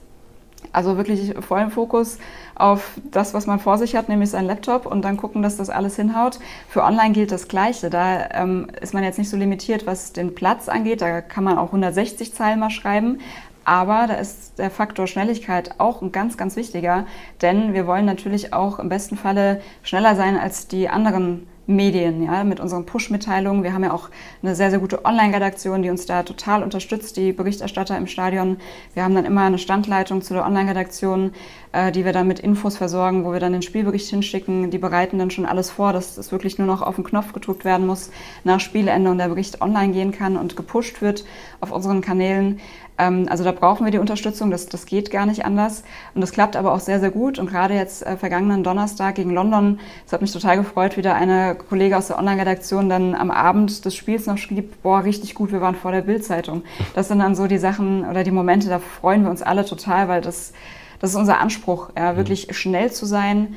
Also 0.73 0.97
wirklich 0.97 1.35
vollen 1.41 1.71
Fokus 1.71 2.19
auf 2.55 2.93
das, 3.11 3.35
was 3.35 3.47
man 3.47 3.59
vor 3.59 3.79
sich 3.79 3.97
hat, 3.97 4.09
nämlich 4.09 4.31
seinen 4.31 4.47
Laptop 4.47 4.87
und 4.87 5.03
dann 5.03 5.17
gucken, 5.17 5.43
dass 5.43 5.57
das 5.57 5.71
alles 5.71 5.97
hinhaut. 5.97 6.39
Für 6.69 6.85
Online 6.85 7.13
gilt 7.13 7.33
das 7.33 7.49
Gleiche. 7.49 7.91
Da 7.91 8.29
ähm, 8.33 8.69
ist 8.81 8.95
man 8.95 9.03
jetzt 9.03 9.19
nicht 9.19 9.31
so 9.31 9.37
limitiert, 9.37 9.87
was 9.87 10.13
den 10.13 10.35
Platz 10.35 10.69
angeht. 10.69 11.01
Da 11.01 11.23
kann 11.23 11.43
man 11.43 11.59
auch 11.59 11.67
160 11.67 12.35
Zeilen 12.35 12.61
mal 12.61 12.71
schreiben. 12.71 13.19
Aber 13.65 14.07
da 14.07 14.15
ist 14.15 14.59
der 14.59 14.71
Faktor 14.71 15.07
Schnelligkeit 15.07 15.75
auch 15.79 16.03
ein 16.03 16.13
ganz, 16.13 16.37
ganz 16.37 16.57
wichtiger, 16.57 17.07
denn 17.43 17.75
wir 17.75 17.87
wollen 17.87 18.05
natürlich 18.05 18.53
auch 18.53 18.79
im 18.79 18.89
besten 18.89 19.17
Falle 19.17 19.61
schneller 19.83 20.17
sein 20.17 20.39
als 20.39 20.67
die 20.69 20.89
anderen 20.89 21.47
Medien, 21.71 22.23
ja, 22.23 22.45
mit 22.45 22.61
unseren 22.61 22.85
Push-Mitteilungen. 22.85 23.63
Wir 23.63 23.73
haben 23.73 23.85
ja 23.85 23.93
auch 23.93 24.09
eine 24.43 24.55
sehr, 24.55 24.71
sehr 24.71 24.81
gute 24.81 25.05
Online-Redaktion, 25.05 25.83
die 25.83 25.91
uns 25.91 26.05
da 26.05 26.23
total 26.23 26.63
unterstützt, 26.63 27.17
die 27.17 27.33
Berichterstatter 27.33 27.97
im 27.97 28.07
Stadion. 28.07 28.59
Wir 28.95 29.05
haben 29.05 29.15
dann 29.15 29.25
immer 29.25 29.43
eine 29.43 29.59
Standleitung 29.59 30.23
zu 30.23 30.35
der 30.35 30.45
Online-Redaktion, 30.45 31.33
äh, 31.73 31.93
die 31.93 32.05
wir 32.05 32.13
dann 32.13 32.27
mit 32.27 32.41
Infos 32.41 32.77
versorgen, 32.77 33.25
wo 33.25 33.33
wir 33.33 33.41
dann 33.41 33.53
den 33.53 33.63
Spielbericht 33.63 34.09
hinschicken. 34.09 34.71
Die 34.71 34.79
bereiten 34.79 35.19
dann 35.19 35.31
schon 35.31 35.47
alles 35.47 35.71
vor, 35.71 35.93
dass 35.93 36.17
das 36.17 36.33
wirklich 36.33 36.59
nur 36.59 36.67
noch 36.67 36.83
auf 36.83 36.97
den 36.97 37.05
Knopf 37.05 37.33
gedruckt 37.33 37.65
werden 37.65 37.87
muss 37.87 38.11
nach 38.45 38.61
Spielende 38.61 39.11
und 39.11 39.19
der 39.19 39.29
Bericht 39.29 39.63
online 39.63 39.93
gehen 39.93 40.13
kann 40.13 40.37
und 40.37 40.57
gepusht 40.57 41.01
wird 41.01 41.25
auf 41.61 41.71
unseren 41.71 42.01
Kanälen. 42.01 42.61
Ähm, 42.99 43.27
also 43.31 43.45
da 43.45 43.53
brauchen 43.53 43.85
wir 43.85 43.91
die 43.91 43.99
Unterstützung, 43.99 44.51
das, 44.51 44.67
das 44.67 44.85
geht 44.87 45.11
gar 45.11 45.27
nicht 45.27 45.45
anders. 45.45 45.85
Und 46.15 46.21
das 46.21 46.33
klappt 46.33 46.57
aber 46.57 46.73
auch 46.73 46.81
sehr, 46.81 47.01
sehr 47.01 47.11
gut. 47.11 47.39
Und 47.39 47.49
gerade 47.49 47.75
jetzt 47.75 48.05
äh, 48.05 48.17
vergangenen 48.17 48.63
Donnerstag 48.63 49.15
gegen 49.15 49.31
London, 49.31 49.81
es 50.07 50.13
hat 50.13 50.21
mich 50.21 50.33
total 50.33 50.57
gefreut, 50.57 50.97
wieder 50.97 51.15
eine 51.15 51.55
Kollege 51.55 51.97
aus 51.97 52.09
der 52.09 52.19
Online-Redaktion 52.19 52.89
dann 52.89 53.15
am 53.15 53.31
Abend 53.31 53.85
des 53.85 53.95
Spiels 53.95 54.27
noch 54.27 54.39
schrieb, 54.39 54.83
boah, 54.83 55.05
richtig 55.05 55.35
gut, 55.35 55.53
wir 55.53 55.61
waren 55.61 55.75
vor 55.75 55.93
der 55.93 56.03
Bildzeitung. 56.03 56.63
Das 56.95 57.09
sind 57.09 57.21
dann 57.21 57.35
so 57.35 57.47
die 57.47 57.59
Sachen 57.59 58.05
oder 58.09 58.25
die 58.25 58.31
Momente, 58.31 58.69
da 58.69 58.79
freuen 58.79 59.23
wir 59.23 59.31
uns 59.31 59.43
alle 59.43 59.65
total, 59.65 60.09
weil 60.09 60.21
das, 60.21 60.53
das 61.01 61.11
ist 61.11 61.17
unser 61.17 61.41
Anspruch, 61.41 61.91
ja, 61.97 62.17
wirklich 62.17 62.49
mhm. 62.49 62.53
schnell 62.53 62.93
zu 62.93 63.07
sein, 63.07 63.57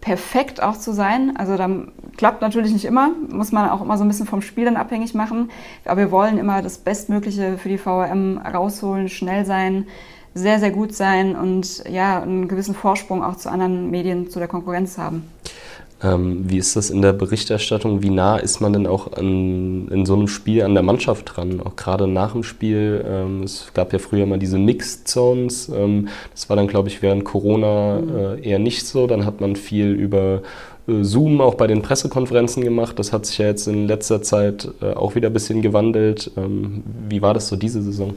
perfekt 0.00 0.62
auch 0.62 0.76
zu 0.76 0.92
sein. 0.92 1.36
Also 1.36 1.56
dann 1.56 1.92
klappt 2.16 2.42
natürlich 2.42 2.72
nicht 2.72 2.84
immer, 2.84 3.10
muss 3.30 3.52
man 3.52 3.70
auch 3.70 3.80
immer 3.80 3.96
so 3.96 4.04
ein 4.04 4.08
bisschen 4.08 4.26
vom 4.26 4.42
Spiel 4.42 4.66
dann 4.66 4.76
abhängig 4.76 5.14
machen. 5.14 5.50
Aber 5.86 6.02
wir 6.02 6.10
wollen 6.10 6.36
immer 6.36 6.60
das 6.60 6.78
Bestmögliche 6.78 7.56
für 7.56 7.70
die 7.70 7.78
VRM 7.78 8.38
rausholen, 8.38 9.08
schnell 9.08 9.46
sein, 9.46 9.86
sehr, 10.34 10.58
sehr 10.58 10.72
gut 10.72 10.94
sein 10.94 11.36
und 11.36 11.84
ja, 11.88 12.20
einen 12.20 12.48
gewissen 12.48 12.74
Vorsprung 12.74 13.24
auch 13.24 13.36
zu 13.36 13.50
anderen 13.50 13.90
Medien, 13.90 14.30
zu 14.30 14.38
der 14.38 14.48
Konkurrenz 14.48 14.98
haben. 14.98 15.30
Ähm, 16.04 16.44
wie 16.46 16.58
ist 16.58 16.76
das 16.76 16.90
in 16.90 17.00
der 17.00 17.14
Berichterstattung? 17.14 18.02
Wie 18.02 18.10
nah 18.10 18.36
ist 18.36 18.60
man 18.60 18.74
denn 18.74 18.86
auch 18.86 19.14
an, 19.14 19.88
in 19.88 20.04
so 20.04 20.14
einem 20.14 20.28
Spiel 20.28 20.62
an 20.62 20.74
der 20.74 20.82
Mannschaft 20.82 21.34
dran? 21.34 21.60
Auch 21.60 21.76
gerade 21.76 22.06
nach 22.06 22.32
dem 22.32 22.42
Spiel. 22.42 23.02
Ähm, 23.08 23.44
es 23.44 23.70
gab 23.72 23.92
ja 23.92 23.98
früher 23.98 24.26
mal 24.26 24.38
diese 24.38 24.58
Mixed 24.58 25.08
Zones. 25.08 25.70
Ähm, 25.74 26.08
das 26.32 26.50
war 26.50 26.56
dann, 26.56 26.68
glaube 26.68 26.88
ich, 26.88 27.00
während 27.00 27.24
Corona 27.24 28.00
mhm. 28.00 28.16
äh, 28.16 28.40
eher 28.40 28.58
nicht 28.58 28.86
so. 28.86 29.06
Dann 29.06 29.24
hat 29.24 29.40
man 29.40 29.56
viel 29.56 29.92
über 29.92 30.42
äh, 30.86 31.02
Zoom 31.02 31.40
auch 31.40 31.54
bei 31.54 31.66
den 31.66 31.80
Pressekonferenzen 31.80 32.62
gemacht. 32.62 32.98
Das 32.98 33.12
hat 33.14 33.24
sich 33.24 33.38
ja 33.38 33.46
jetzt 33.46 33.66
in 33.66 33.86
letzter 33.86 34.20
Zeit 34.20 34.68
äh, 34.82 34.92
auch 34.92 35.14
wieder 35.14 35.30
ein 35.30 35.32
bisschen 35.32 35.62
gewandelt. 35.62 36.30
Ähm, 36.36 36.82
wie 37.08 37.22
war 37.22 37.32
das 37.32 37.48
so 37.48 37.56
diese 37.56 37.82
Saison? 37.82 38.14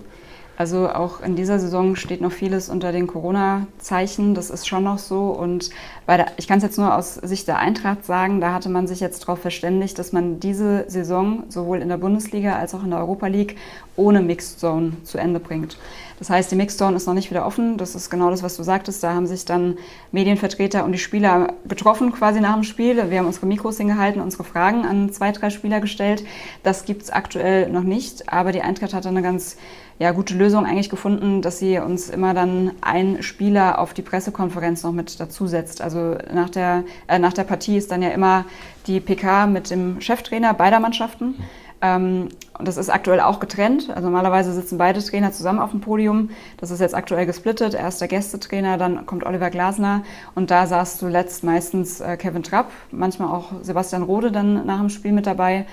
Also 0.57 0.89
auch 0.89 1.21
in 1.21 1.35
dieser 1.35 1.59
Saison 1.59 1.95
steht 1.95 2.19
noch 2.19 2.31
vieles 2.31 2.67
unter 2.67 2.91
den 2.91 3.05
Corona-Zeichen. 3.05 4.33
Das 4.33 4.49
ist 4.49 4.67
schon 4.67 4.83
noch 4.83 4.97
so. 4.97 5.29
Und 5.29 5.69
bei 6.07 6.17
der, 6.17 6.31
ich 6.37 6.47
kann 6.47 6.57
es 6.57 6.63
jetzt 6.63 6.79
nur 6.79 6.95
aus 6.95 7.13
Sicht 7.13 7.47
der 7.47 7.59
Eintracht 7.59 8.03
sagen, 8.05 8.41
da 8.41 8.53
hatte 8.53 8.67
man 8.67 8.87
sich 8.87 8.99
jetzt 8.99 9.21
darauf 9.21 9.37
verständigt, 9.37 9.99
dass 9.99 10.13
man 10.13 10.39
diese 10.39 10.85
Saison 10.87 11.43
sowohl 11.49 11.79
in 11.79 11.89
der 11.89 11.97
Bundesliga 11.97 12.55
als 12.55 12.73
auch 12.73 12.83
in 12.83 12.89
der 12.89 12.99
Europa 12.99 13.27
League 13.27 13.55
ohne 13.95 14.21
Mixed 14.21 14.59
Zone 14.59 14.93
zu 15.03 15.19
Ende 15.19 15.39
bringt. 15.39 15.77
Das 16.17 16.31
heißt, 16.31 16.51
die 16.51 16.55
Mixed 16.55 16.79
Zone 16.79 16.98
ist 16.98 17.05
noch 17.05 17.13
nicht 17.13 17.29
wieder 17.29 17.46
offen. 17.46 17.77
Das 17.77 17.93
ist 17.93 18.09
genau 18.09 18.31
das, 18.31 18.41
was 18.41 18.57
du 18.57 18.63
sagtest. 18.63 19.03
Da 19.03 19.13
haben 19.13 19.27
sich 19.27 19.46
dann 19.46 19.77
Medienvertreter 20.11 20.85
und 20.85 20.91
die 20.91 20.98
Spieler 20.98 21.53
getroffen 21.67 22.11
quasi 22.11 22.39
nach 22.39 22.55
dem 22.55 22.63
Spiel. 22.63 23.11
Wir 23.11 23.20
haben 23.20 23.27
unsere 23.27 23.46
Mikros 23.46 23.77
hingehalten, 23.77 24.22
unsere 24.22 24.43
Fragen 24.43 24.85
an 24.85 25.11
zwei, 25.11 25.31
drei 25.31 25.51
Spieler 25.51 25.81
gestellt. 25.81 26.24
Das 26.63 26.85
gibt 26.85 27.03
es 27.03 27.09
aktuell 27.11 27.70
noch 27.70 27.83
nicht. 27.83 28.33
Aber 28.33 28.51
die 28.51 28.63
Eintracht 28.63 28.96
hat 28.96 29.05
eine 29.05 29.22
ganz 29.22 29.57
ja, 30.00 30.12
gute 30.12 30.36
Lösung 30.36 30.66
eigentlich 30.66 30.90
gefunden, 30.90 31.42
dass 31.42 31.57
sie 31.57 31.79
uns 31.79 32.10
immer 32.10 32.33
dann 32.33 32.72
ein 32.81 33.24
Spieler 33.24 33.79
auf 33.79 33.94
die 33.94 34.03
Pressekonferenz 34.03 34.83
noch 34.83 34.92
mit 34.92 35.20
dazusetzt. 35.20 35.81
Also 35.81 36.18
nach 36.31 36.50
der, 36.50 36.83
äh, 37.07 37.18
nach 37.18 37.33
der 37.33 37.46
Partie 37.46 37.77
ist 37.77 37.92
dann 37.92 38.03
ja 38.03 38.10
immer 38.10 38.46
die 38.86 39.00
PK 39.00 39.48
mit 39.48 39.72
dem 39.72 40.00
Cheftrainer 40.00 40.53
beider 40.53 40.79
Mannschaften. 40.79 41.36
Ähm, 41.81 42.29
und 42.57 42.68
das 42.68 42.77
ist 42.77 42.90
aktuell 42.90 43.20
auch 43.20 43.40
getrennt. 43.40 43.90
Also 43.90 44.07
normalerweise 44.07 44.53
sitzen 44.53 44.77
beide 44.77 45.03
Trainer 45.03 45.31
zusammen 45.31 45.60
auf 45.60 45.72
dem 45.72 45.81
Podium. 45.81 46.29
Das 46.57 46.72
ist 46.72 46.79
jetzt 46.79 46.96
aktuell 46.96 47.25
gesplittet. 47.25 47.74
Er 47.74 47.88
ist 47.88 48.01
der 48.01 48.07
Gästetrainer, 48.07 48.77
dann 48.77 49.05
kommt 49.05 49.25
Oliver 49.25 49.50
Glasner 49.50 50.03
und 50.36 50.50
da 50.51 50.66
saß 50.66 50.98
zuletzt 50.98 51.44
meistens 51.44 52.01
äh, 52.01 52.18
Kevin 52.18 52.44
Trapp, 52.44 52.72
manchmal 52.92 53.29
auch 53.29 53.51
Sebastian 53.62 54.03
Rode 54.03 54.31
dann 54.31 54.66
nach 54.66 54.79
dem 54.79 54.90
Spiel 54.90 55.12
mit 55.12 55.27
dabei. 55.27 55.66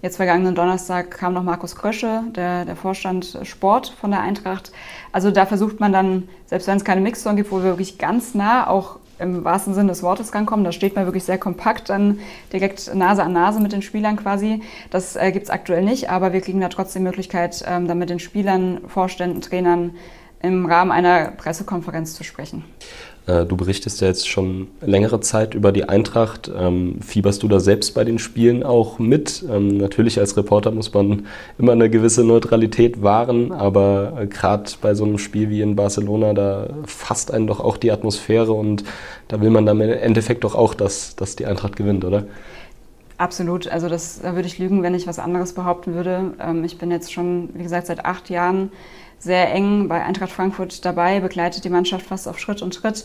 Jetzt 0.00 0.16
vergangenen 0.16 0.54
Donnerstag 0.54 1.10
kam 1.10 1.34
noch 1.34 1.42
Markus 1.42 1.74
Krösche, 1.74 2.22
der, 2.36 2.64
der 2.64 2.76
Vorstand 2.76 3.36
Sport 3.42 3.92
von 4.00 4.12
der 4.12 4.20
Eintracht. 4.20 4.70
Also 5.10 5.32
da 5.32 5.44
versucht 5.44 5.80
man 5.80 5.92
dann, 5.92 6.28
selbst 6.46 6.68
wenn 6.68 6.76
es 6.76 6.84
keine 6.84 7.00
Mixzone 7.00 7.34
gibt, 7.34 7.50
wo 7.50 7.56
wir 7.56 7.64
wirklich 7.64 7.98
ganz 7.98 8.32
nah 8.34 8.68
auch 8.68 9.00
im 9.18 9.44
wahrsten 9.44 9.74
Sinne 9.74 9.88
des 9.88 10.04
Wortes 10.04 10.32
rankommen. 10.32 10.64
Da 10.64 10.70
steht 10.70 10.94
man 10.94 11.04
wirklich 11.04 11.24
sehr 11.24 11.38
kompakt 11.38 11.90
dann 11.90 12.20
direkt 12.52 12.94
Nase 12.94 13.24
an 13.24 13.32
Nase 13.32 13.58
mit 13.58 13.72
den 13.72 13.82
Spielern 13.82 14.16
quasi. 14.16 14.62
Das 14.90 15.16
äh, 15.16 15.32
gibt 15.32 15.46
es 15.46 15.50
aktuell 15.50 15.82
nicht, 15.82 16.10
aber 16.10 16.32
wir 16.32 16.42
kriegen 16.42 16.60
da 16.60 16.68
trotzdem 16.68 17.02
die 17.02 17.08
Möglichkeit, 17.08 17.64
ähm, 17.66 17.88
dann 17.88 17.98
mit 17.98 18.08
den 18.08 18.20
Spielern, 18.20 18.82
Vorständen, 18.86 19.40
Trainern 19.40 19.96
im 20.40 20.66
Rahmen 20.66 20.92
einer 20.92 21.32
Pressekonferenz 21.32 22.14
zu 22.14 22.22
sprechen. 22.22 22.64
Äh, 23.28 23.44
du 23.44 23.56
berichtest 23.56 24.00
ja 24.00 24.08
jetzt 24.08 24.26
schon 24.26 24.68
längere 24.80 25.20
Zeit 25.20 25.54
über 25.54 25.70
die 25.70 25.84
Eintracht. 25.84 26.50
Ähm, 26.56 27.00
fieberst 27.00 27.42
du 27.42 27.48
da 27.48 27.60
selbst 27.60 27.94
bei 27.94 28.02
den 28.04 28.18
Spielen 28.18 28.62
auch 28.64 28.98
mit? 28.98 29.44
Ähm, 29.48 29.76
natürlich 29.76 30.18
als 30.18 30.36
Reporter 30.36 30.70
muss 30.70 30.92
man 30.94 31.26
immer 31.58 31.72
eine 31.72 31.90
gewisse 31.90 32.24
Neutralität 32.24 33.02
wahren, 33.02 33.52
aber 33.52 34.14
äh, 34.18 34.26
gerade 34.26 34.70
bei 34.80 34.94
so 34.94 35.04
einem 35.04 35.18
Spiel 35.18 35.50
wie 35.50 35.60
in 35.60 35.76
Barcelona, 35.76 36.32
da 36.32 36.68
fasst 36.86 37.30
einen 37.30 37.46
doch 37.46 37.60
auch 37.60 37.76
die 37.76 37.92
Atmosphäre 37.92 38.52
und 38.52 38.82
da 39.28 39.40
will 39.42 39.50
man 39.50 39.66
dann 39.66 39.80
im 39.80 39.90
Endeffekt 39.90 40.44
doch 40.44 40.54
auch, 40.54 40.72
dass, 40.72 41.14
dass 41.14 41.36
die 41.36 41.46
Eintracht 41.46 41.76
gewinnt, 41.76 42.04
oder? 42.04 42.24
Absolut. 43.18 43.66
Also 43.66 43.88
das, 43.88 44.20
da 44.20 44.34
würde 44.36 44.46
ich 44.46 44.58
lügen, 44.58 44.82
wenn 44.82 44.94
ich 44.94 45.08
was 45.08 45.18
anderes 45.18 45.52
behaupten 45.52 45.94
würde. 45.94 46.34
Ähm, 46.40 46.64
ich 46.64 46.78
bin 46.78 46.90
jetzt 46.90 47.12
schon, 47.12 47.50
wie 47.54 47.64
gesagt, 47.64 47.88
seit 47.88 48.04
acht 48.04 48.30
Jahren 48.30 48.70
sehr 49.18 49.52
eng 49.52 49.88
bei 49.88 50.04
Eintracht 50.04 50.30
Frankfurt 50.30 50.84
dabei, 50.84 51.18
begleitet 51.18 51.64
die 51.64 51.70
Mannschaft 51.70 52.06
fast 52.06 52.28
auf 52.28 52.38
Schritt 52.38 52.62
und 52.62 52.74
Tritt 52.74 53.04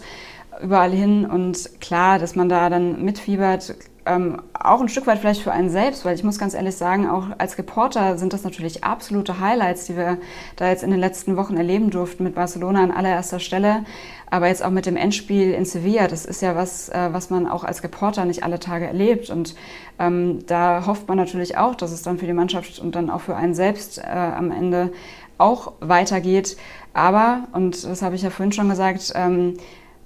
überall 0.61 0.91
hin. 0.91 1.25
Und 1.25 1.81
klar, 1.81 2.19
dass 2.19 2.35
man 2.35 2.47
da 2.47 2.69
dann 2.69 3.03
mitfiebert, 3.03 3.75
ähm, 4.05 4.41
auch 4.53 4.81
ein 4.81 4.89
Stück 4.89 5.07
weit 5.07 5.19
vielleicht 5.19 5.41
für 5.41 5.51
einen 5.51 5.69
selbst, 5.69 6.03
weil 6.05 6.15
ich 6.15 6.23
muss 6.23 6.37
ganz 6.37 6.53
ehrlich 6.53 6.75
sagen, 6.75 7.09
auch 7.09 7.27
als 7.37 7.57
Reporter 7.57 8.17
sind 8.17 8.33
das 8.33 8.43
natürlich 8.43 8.83
absolute 8.83 9.39
Highlights, 9.39 9.85
die 9.85 9.95
wir 9.95 10.17
da 10.55 10.69
jetzt 10.69 10.83
in 10.83 10.91
den 10.91 10.99
letzten 10.99 11.37
Wochen 11.37 11.55
erleben 11.55 11.89
durften 11.89 12.23
mit 12.23 12.35
Barcelona 12.35 12.83
an 12.83 12.91
allererster 12.91 13.39
Stelle, 13.39 13.85
aber 14.29 14.47
jetzt 14.47 14.63
auch 14.63 14.71
mit 14.71 14.85
dem 14.85 14.97
Endspiel 14.97 15.53
in 15.53 15.65
Sevilla. 15.65 16.07
Das 16.07 16.25
ist 16.25 16.41
ja 16.41 16.55
was, 16.55 16.89
äh, 16.89 17.09
was 17.11 17.29
man 17.29 17.47
auch 17.47 17.63
als 17.63 17.83
Reporter 17.83 18.25
nicht 18.25 18.43
alle 18.43 18.59
Tage 18.59 18.87
erlebt 18.87 19.29
und 19.29 19.55
ähm, 19.99 20.45
da 20.47 20.85
hofft 20.85 21.07
man 21.07 21.17
natürlich 21.17 21.57
auch, 21.57 21.75
dass 21.75 21.91
es 21.91 22.01
dann 22.01 22.17
für 22.17 22.25
die 22.25 22.33
Mannschaft 22.33 22.79
und 22.79 22.95
dann 22.95 23.09
auch 23.09 23.21
für 23.21 23.35
einen 23.35 23.53
selbst 23.53 23.99
äh, 23.99 24.03
am 24.03 24.51
Ende 24.51 24.91
auch 25.37 25.73
weitergeht. 25.79 26.57
Aber, 26.93 27.47
und 27.53 27.83
das 27.83 28.01
habe 28.01 28.15
ich 28.15 28.21
ja 28.21 28.29
vorhin 28.29 28.51
schon 28.51 28.69
gesagt, 28.69 29.13
ähm, 29.15 29.55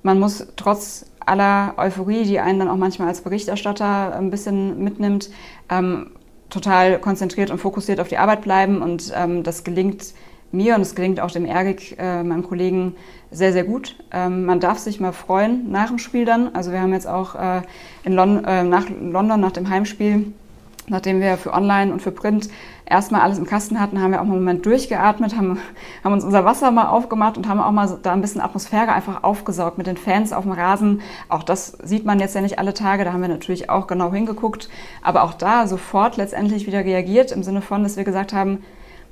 man 0.04 0.20
muss 0.20 0.48
trotz 0.56 1.06
aller 1.28 1.74
Euphorie, 1.78 2.24
die 2.24 2.40
einen 2.40 2.60
dann 2.60 2.70
auch 2.70 2.78
manchmal 2.78 3.10
als 3.10 3.22
Berichterstatter 3.22 4.16
ein 4.16 4.30
bisschen 4.30 4.84
mitnimmt, 4.84 5.30
ähm, 5.70 6.12
total 6.50 7.00
konzentriert 7.00 7.52
und 7.52 7.60
fokussiert 7.60 8.00
auf 8.00 8.08
die 8.08 8.18
Arbeit 8.18 8.42
bleiben. 8.42 8.82
Und 8.82 9.12
ähm, 9.16 9.44
das 9.44 9.64
gelingt 9.64 10.14
mir 10.52 10.76
und 10.76 10.82
es 10.82 10.96
gelingt 10.96 11.20
auch 11.20 11.32
dem 11.32 11.46
Ergik, 11.46 11.98
äh, 12.00 12.24
meinem 12.24 12.44
Kollegen, 12.44 12.96
sehr, 13.32 13.52
sehr 13.52 13.66
gut. 13.66 13.96
Ähm, 14.12 14.46
man 14.46 14.60
darf 14.60 14.80
sich 14.80 15.00
mal 15.00 15.12
freuen 15.12 15.70
nach 15.72 15.88
dem 15.90 16.00
Spiel 16.00 16.26
dann. 16.26 16.56
Also 16.56 16.72
wir 16.72 16.82
haben 16.82 16.94
jetzt 16.94 17.08
auch 17.08 17.36
äh, 17.36 17.62
in 18.04 18.14
Lon 18.14 18.46
äh, 18.46 18.64
nach 18.64 18.86
London, 18.90 19.42
nach 19.42 19.52
dem 19.52 19.70
Heimspiel, 19.70 20.32
nachdem 20.90 21.20
wir 21.20 21.38
für 21.38 21.54
Online 21.54 21.92
und 21.92 22.02
für 22.02 22.12
Print 22.12 22.50
erstmal 22.86 23.22
alles 23.22 23.38
im 23.38 23.46
Kasten 23.46 23.80
hatten, 23.80 24.02
haben 24.02 24.12
wir 24.12 24.20
auch 24.20 24.26
einen 24.26 24.32
Moment 24.32 24.66
durchgeatmet, 24.66 25.36
haben, 25.36 25.60
haben 26.04 26.14
uns 26.14 26.24
unser 26.24 26.46
Wasser 26.46 26.72
mal 26.72 26.88
aufgemacht 26.88 27.38
und 27.38 27.48
haben 27.48 27.60
auch 27.60 27.72
mal 27.72 28.00
da 28.02 28.14
ein 28.14 28.22
bisschen 28.22 28.42
Atmosphäre 28.42 28.94
einfach 28.94 29.24
aufgesaugt 29.24 29.78
mit 29.78 29.88
den 29.88 29.98
Fans 29.98 30.32
auf 30.32 30.44
dem 30.44 30.54
Rasen. 30.54 31.02
Auch 31.28 31.44
das 31.44 31.78
sieht 31.84 32.06
man 32.06 32.20
jetzt 32.20 32.36
ja 32.36 32.42
nicht 32.42 32.60
alle 32.60 32.74
Tage, 32.74 33.04
da 33.04 33.14
haben 33.14 33.22
wir 33.22 33.28
natürlich 33.28 33.70
auch 33.70 33.88
genau 33.88 34.14
hingeguckt, 34.14 34.70
aber 35.02 35.24
auch 35.24 35.34
da 35.34 35.68
sofort 35.68 36.18
letztendlich 36.18 36.68
wieder 36.68 36.86
reagiert 36.86 37.32
im 37.32 37.44
Sinne 37.44 37.62
von, 37.62 37.84
dass 37.84 37.98
wir 37.98 38.04
gesagt 38.04 38.34
haben, 38.34 38.64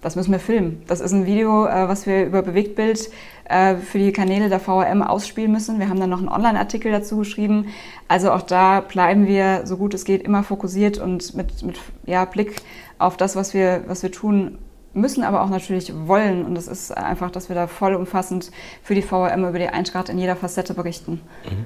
das 0.06 0.16
müssen 0.16 0.32
wir 0.32 0.40
filmen. 0.40 0.84
Das 0.86 1.02
ist 1.02 1.14
ein 1.14 1.26
Video, 1.26 1.66
äh, 1.66 1.90
was 1.90 2.06
wir 2.06 2.28
über 2.28 2.44
Bewegtbild 2.44 3.10
äh, 3.46 3.76
für 3.78 3.98
die 3.98 4.12
Kanäle 4.12 4.50
der 4.50 4.60
VRM 4.60 5.02
ausspielen 5.02 5.52
müssen. 5.52 5.80
Wir 5.80 5.90
haben 5.90 6.00
dann 6.00 6.12
noch 6.12 6.20
einen 6.20 6.30
Online-Artikel 6.30 6.92
dazu 6.92 7.18
geschrieben. 7.18 7.70
Also 8.08 8.32
auch 8.32 8.44
da 8.44 8.82
bleiben 8.82 9.26
wir, 9.26 9.66
so 9.66 9.78
gut 9.78 9.96
es 9.96 10.06
geht, 10.06 10.22
immer 10.22 10.44
fokussiert 10.44 11.00
und 11.00 11.34
mit, 11.34 11.64
mit 11.64 11.80
ja, 12.06 12.24
Blick 12.26 12.62
auf 13.00 13.18
das, 13.18 13.36
was 13.36 13.56
wir, 13.56 13.84
was 13.88 14.04
wir 14.04 14.12
tun 14.12 14.60
müssen, 14.96 15.24
aber 15.24 15.44
auch 15.44 15.50
natürlich 15.50 15.94
wollen. 16.08 16.46
Und 16.46 16.56
das 16.56 16.68
ist 16.68 16.92
einfach, 16.92 17.32
dass 17.32 17.50
wir 17.50 17.56
da 17.56 17.68
vollumfassend 17.68 18.52
für 18.82 18.96
die 18.96 19.02
VRM 19.02 19.48
über 19.48 19.60
die 19.60 19.68
Eintracht 19.68 20.10
in 20.10 20.18
jeder 20.18 20.36
Facette 20.36 20.74
berichten. 20.74 21.22
Mhm. 21.46 21.66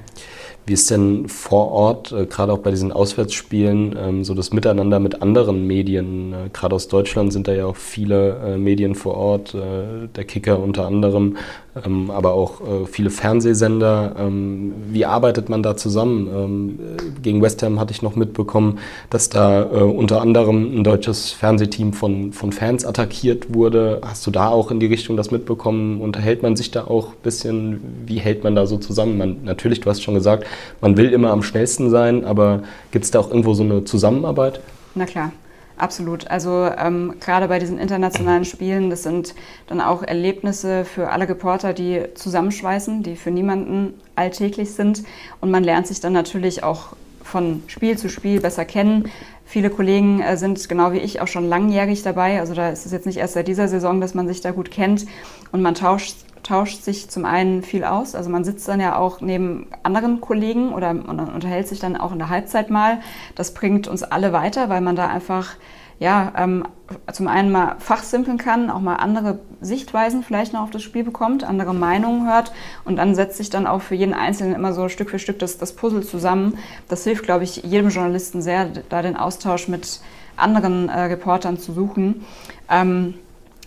Wie 0.69 0.73
ist 0.73 0.91
denn 0.91 1.27
vor 1.27 1.71
Ort, 1.71 2.11
äh, 2.11 2.27
gerade 2.27 2.53
auch 2.53 2.59
bei 2.59 2.69
diesen 2.69 2.91
Auswärtsspielen, 2.91 3.97
ähm, 3.97 4.23
so 4.23 4.35
das 4.35 4.53
Miteinander 4.53 4.99
mit 4.99 5.21
anderen 5.21 5.65
Medien? 5.65 6.31
Äh, 6.31 6.49
gerade 6.53 6.75
aus 6.75 6.87
Deutschland 6.87 7.33
sind 7.33 7.47
da 7.47 7.53
ja 7.53 7.65
auch 7.65 7.75
viele 7.75 8.37
äh, 8.37 8.57
Medien 8.57 8.93
vor 8.93 9.15
Ort, 9.15 9.55
der 9.55 10.23
Kicker 10.25 10.59
unter 10.59 10.85
anderem, 10.85 11.37
ähm, 11.86 12.10
aber 12.12 12.34
auch 12.34 12.62
äh, 12.62 12.86
viele 12.86 13.10
Fernsehsender. 13.10 14.15
Ähm, 14.17 14.73
wie 14.89 15.05
arbeitet 15.05 15.49
man 15.49 15.63
da 15.63 15.77
zusammen? 15.77 16.27
Ähm, 16.27 16.79
gegen 17.21 17.41
West 17.41 17.62
Ham 17.63 17.79
hatte 17.79 17.91
ich 17.91 18.01
noch 18.01 18.15
mitbekommen, 18.15 18.79
dass 19.10 19.29
da 19.29 19.63
äh, 19.63 19.84
unter 19.84 20.21
anderem 20.21 20.79
ein 20.79 20.84
deutsches 20.84 21.32
Fernsehteam 21.32 21.93
von, 21.93 22.34
von 22.34 22.51
Fans 22.51 22.86
attackiert 22.86 23.53
wurde. 23.53 24.01
Hast 24.03 24.25
du 24.25 24.32
da 24.32 24.49
auch 24.49 24.71
in 24.71 24.79
die 24.79 24.88
Richtung 24.88 25.17
das 25.17 25.32
mitbekommen? 25.32 26.01
Unterhält 26.01 26.43
man 26.43 26.55
sich 26.55 26.71
da 26.71 26.86
auch 26.86 27.10
ein 27.10 27.21
bisschen? 27.23 27.82
Wie 28.05 28.19
hält 28.19 28.43
man 28.43 28.55
da 28.55 28.65
so 28.65 28.77
zusammen? 28.77 29.17
Man, 29.17 29.38
natürlich, 29.43 29.79
du 29.79 29.89
hast 29.89 30.01
schon 30.01 30.15
gesagt, 30.15 30.45
man 30.82 30.97
will 30.97 31.13
immer 31.13 31.32
am 31.32 31.43
schnellsten 31.43 31.89
sein, 31.89 32.25
aber 32.25 32.63
gibt 32.91 33.05
es 33.05 33.12
da 33.12 33.19
auch 33.19 33.29
irgendwo 33.29 33.53
so 33.53 33.63
eine 33.63 33.84
Zusammenarbeit? 33.84 34.60
Na 34.95 35.05
klar. 35.05 35.32
Absolut. 35.79 36.29
Also 36.29 36.69
ähm, 36.77 37.15
gerade 37.21 37.47
bei 37.47 37.57
diesen 37.57 37.79
internationalen 37.79 38.43
Spielen, 38.43 38.89
das 38.89 39.03
sind 39.03 39.33
dann 39.67 39.79
auch 39.79 40.03
Erlebnisse 40.03 40.83
für 40.83 41.09
alle 41.09 41.29
Reporter, 41.29 41.71
die 41.71 42.03
zusammenschweißen, 42.15 43.01
die 43.01 43.15
für 43.15 43.31
niemanden 43.31 43.93
alltäglich 44.15 44.73
sind. 44.73 45.03
Und 45.39 45.51
man 45.51 45.63
lernt 45.63 45.87
sich 45.87 46.01
dann 46.01 46.11
natürlich 46.11 46.63
auch 46.63 46.97
von 47.23 47.63
Spiel 47.67 47.97
zu 47.97 48.09
Spiel 48.09 48.41
besser 48.41 48.65
kennen. 48.65 49.09
Viele 49.45 49.69
Kollegen 49.69 50.21
äh, 50.21 50.35
sind 50.35 50.67
genau 50.67 50.91
wie 50.91 50.97
ich 50.97 51.21
auch 51.21 51.27
schon 51.27 51.47
langjährig 51.47 52.03
dabei. 52.03 52.41
Also 52.41 52.53
da 52.53 52.69
ist 52.69 52.85
es 52.85 52.91
jetzt 52.91 53.05
nicht 53.05 53.17
erst 53.17 53.35
seit 53.35 53.47
dieser 53.47 53.69
Saison, 53.69 54.01
dass 54.01 54.13
man 54.13 54.27
sich 54.27 54.41
da 54.41 54.51
gut 54.51 54.71
kennt. 54.71 55.05
Und 55.53 55.61
man 55.61 55.75
tauscht 55.75 56.17
tauscht 56.49 56.83
sich 56.83 57.09
zum 57.09 57.25
einen 57.25 57.62
viel 57.62 57.83
aus. 57.83 58.15
Also 58.15 58.29
man 58.31 58.43
sitzt 58.43 58.67
dann 58.67 58.79
ja 58.79 58.97
auch 58.97 59.21
neben 59.21 59.67
anderen 59.83 60.19
Kollegen 60.19 60.73
oder 60.73 60.89
unterhält 60.89 61.67
sich 61.67 61.79
dann 61.79 61.95
auch 61.95 62.12
in 62.12 62.17
der 62.17 62.29
Halbzeit 62.29 62.71
mal. 62.71 62.99
Das 63.35 63.53
bringt 63.53 63.88
uns 63.88 64.01
alle 64.01 64.33
weiter, 64.33 64.67
weil 64.67 64.81
man 64.81 64.95
da 64.95 65.07
einfach 65.07 65.55
ja, 65.99 66.31
ähm, 66.38 66.65
zum 67.12 67.27
einen 67.27 67.51
mal 67.51 67.75
fachsimpeln 67.79 68.38
kann, 68.38 68.71
auch 68.71 68.79
mal 68.79 68.95
andere 68.95 69.39
Sichtweisen 69.59 70.23
vielleicht 70.23 70.53
noch 70.53 70.62
auf 70.62 70.69
das 70.69 70.81
Spiel 70.81 71.03
bekommt, 71.03 71.43
andere 71.43 71.75
Meinungen 71.75 72.25
hört 72.25 72.53
und 72.85 72.95
dann 72.95 73.15
setzt 73.15 73.38
sich 73.38 73.49
dann 73.49 73.67
auch 73.67 73.81
für 73.81 73.95
jeden 73.95 74.13
Einzelnen 74.13 74.55
immer 74.55 74.71
so 74.71 74.88
Stück 74.88 75.09
für 75.09 75.19
Stück 75.19 75.39
das, 75.39 75.57
das 75.57 75.75
Puzzle 75.75 76.03
zusammen. 76.03 76.57
Das 76.88 77.03
hilft, 77.03 77.25
glaube 77.25 77.43
ich, 77.43 77.57
jedem 77.57 77.89
Journalisten 77.89 78.41
sehr, 78.41 78.69
da 78.88 79.01
den 79.01 79.17
Austausch 79.17 79.67
mit 79.67 79.99
anderen 80.38 80.88
äh, 80.88 80.99
Reportern 81.01 81.59
zu 81.59 81.73
suchen. 81.73 82.25
Ähm, 82.69 83.15